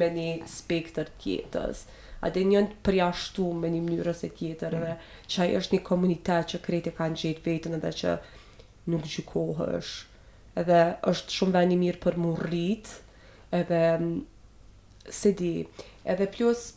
me 0.00 0.08
një 0.16 0.28
spektër 0.50 1.10
tjetës. 1.22 1.84
A 2.22 2.30
dhe 2.32 2.44
njën 2.46 2.68
të 2.70 2.82
priashtu 2.86 3.48
me 3.60 3.68
një 3.72 3.80
mënyrës 3.84 4.20
e 4.24 4.30
tjetër 4.30 4.76
dhe 4.78 4.92
që 5.34 5.48
është 5.58 5.74
një 5.74 5.84
komunitet 5.88 6.52
që 6.52 6.60
krejtë 6.64 6.92
e 6.92 6.96
kanë 7.00 7.18
gjithë 7.18 7.46
vetën 7.48 7.74
edhe 7.80 7.90
që 8.00 8.12
nuk 8.94 9.08
gjykohësh. 9.14 9.94
Edhe 10.62 10.82
është 11.10 11.36
shumë 11.38 11.56
veni 11.56 11.80
mirë 11.80 11.98
për 12.04 12.20
më 12.22 12.34
rritë 12.44 13.26
edhe 13.58 13.80
mm, 13.98 14.20
se 15.18 15.32
di. 15.38 15.50
Edhe 16.06 16.28
plus 16.34 16.68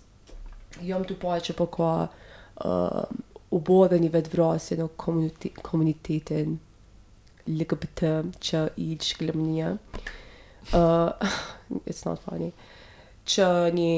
jom 0.83 1.03
të 1.07 1.15
pojë 1.21 1.43
që 1.47 1.55
po 1.59 1.67
ka 1.75 1.89
uh, 2.07 3.17
u 3.55 3.59
bo 3.69 3.77
dhe 3.91 3.99
një 4.01 4.09
vetë 4.15 4.31
vrasi 4.33 4.77
në 4.79 4.87
komuniti, 4.99 5.51
komunitetin 5.63 6.57
lëgë 7.47 7.77
pëtë 7.85 8.13
që 8.41 8.63
i 8.81 8.87
që 9.01 9.19
këllëm 9.19 9.43
një 9.49 9.69
uh, 10.75 11.35
it's 11.89 12.05
not 12.07 12.21
funny 12.25 12.51
që 13.25 13.47
një 13.75 13.93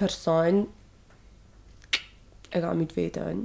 person 0.00 0.62
e 2.50 2.60
ga 2.64 2.70
mjë 2.74 2.88
të 2.92 2.98
vetën 3.00 3.42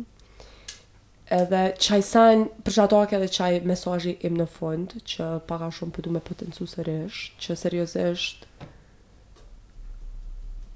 edhe 1.35 1.63
qaj 1.81 1.99
san 2.05 2.45
përshatak 2.67 3.15
edhe 3.17 3.31
qaj 3.33 3.51
mesajji 3.67 4.17
im 4.29 4.37
në 4.39 4.45
fund 4.57 4.99
që 5.09 5.31
paka 5.49 5.71
shumë 5.79 5.97
përdu 5.97 6.11
po 6.13 6.17
me 6.19 6.23
potencu 6.29 6.67
sërish 6.77 7.23
që 7.43 7.57
seriosisht 7.63 8.45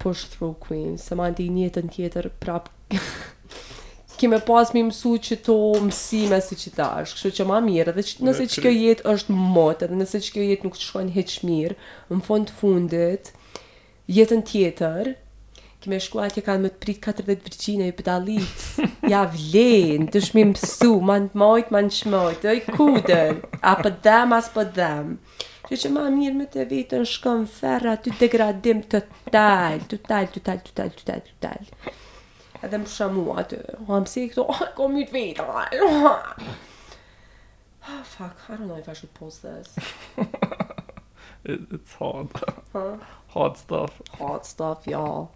push 0.00 0.24
through 0.24 0.56
queen, 0.66 0.96
se 0.98 1.14
ma 1.18 1.28
ndi 1.30 1.46
njëtën 1.52 1.90
tjetër 1.92 2.30
prap 2.42 2.70
kime 4.20 4.38
pas 4.48 4.72
mi 4.74 4.82
mësu 4.88 5.12
që 5.26 5.36
to 5.46 5.56
mësime 5.86 6.38
si 6.44 6.56
që 6.64 6.72
ta 6.78 6.88
është, 7.04 7.16
kështu 7.18 7.30
që 7.38 7.46
ma 7.48 7.60
mirë, 7.64 7.94
dhe 7.96 8.04
që, 8.08 8.16
nëse 8.26 8.46
që 8.54 8.64
kjo 8.66 8.72
jetë 8.76 9.06
është 9.14 9.36
motë, 9.56 9.88
dhe 9.92 9.98
nëse 10.00 10.20
që 10.24 10.34
kjo 10.36 10.44
jetë 10.50 10.66
nuk 10.68 10.76
të 10.78 10.86
shkojnë 10.88 11.14
heq 11.18 11.34
mirë, 11.48 11.78
në 12.12 12.24
fond 12.28 12.48
të 12.50 12.56
fundit, 12.58 13.30
jetën 14.12 14.42
tjetër, 14.52 15.12
kime 15.80 15.98
shku 16.04 16.20
atje 16.20 16.44
kanë 16.44 16.66
më 16.66 16.72
të 16.74 16.82
pritë 16.84 17.04
40 17.08 17.46
vërqinë 17.46 17.88
i 17.88 17.94
pedalit, 18.00 18.66
ja 19.12 19.22
vlenë, 19.36 20.10
të 20.12 20.24
shmi 20.28 20.44
mësu, 20.52 20.92
ma 21.00 21.16
në 21.24 21.32
të 21.32 21.40
mojtë, 21.44 21.74
ma 21.76 21.84
në 21.88 21.96
shmojtë, 22.00 22.52
e 22.52 22.76
kudën, 22.76 23.40
a 23.72 23.76
për 23.80 24.14
as 24.40 24.52
për 24.58 24.72
dhemë. 24.80 25.20
Që 25.70 25.76
që 25.84 25.88
ma 25.94 26.00
mirë 26.10 26.34
me 26.34 26.46
të 26.50 26.64
vitën 26.66 27.04
shkon 27.06 27.44
ferra, 27.56 27.92
ty 28.02 28.10
degradim 28.18 28.80
të 28.90 29.00
talë, 29.34 29.76
të 29.92 29.96
talë, 30.08 30.28
të 30.34 30.40
talë, 30.48 30.64
të 30.66 30.72
talë, 30.80 30.94
të 30.96 31.02
talë, 31.06 31.26
të 31.28 31.34
talë. 31.44 31.68
Edhe 32.66 32.78
më 32.82 32.90
shamua 32.90 33.34
atë, 33.44 33.58
o 33.86 33.88
më 34.02 34.10
si 34.10 34.22
këto, 34.32 34.42
o, 34.42 34.50
ah, 34.56 34.62
kom 34.80 34.96
një 34.98 35.04
të 35.38 35.44
oh, 35.46 38.02
fuck, 38.16 38.34
I 38.48 38.50
don't 38.56 38.66
know 38.66 38.78
if 38.82 38.88
I 38.88 38.90
should 38.98 39.14
post 39.20 39.42
this. 39.44 39.68
It's 41.46 41.92
hard. 42.00 42.28
Huh? 42.72 42.96
Hard 43.36 43.54
stuff. 43.56 44.00
Hard 44.18 44.44
stuff, 44.48 44.86
y'all. 44.90 45.28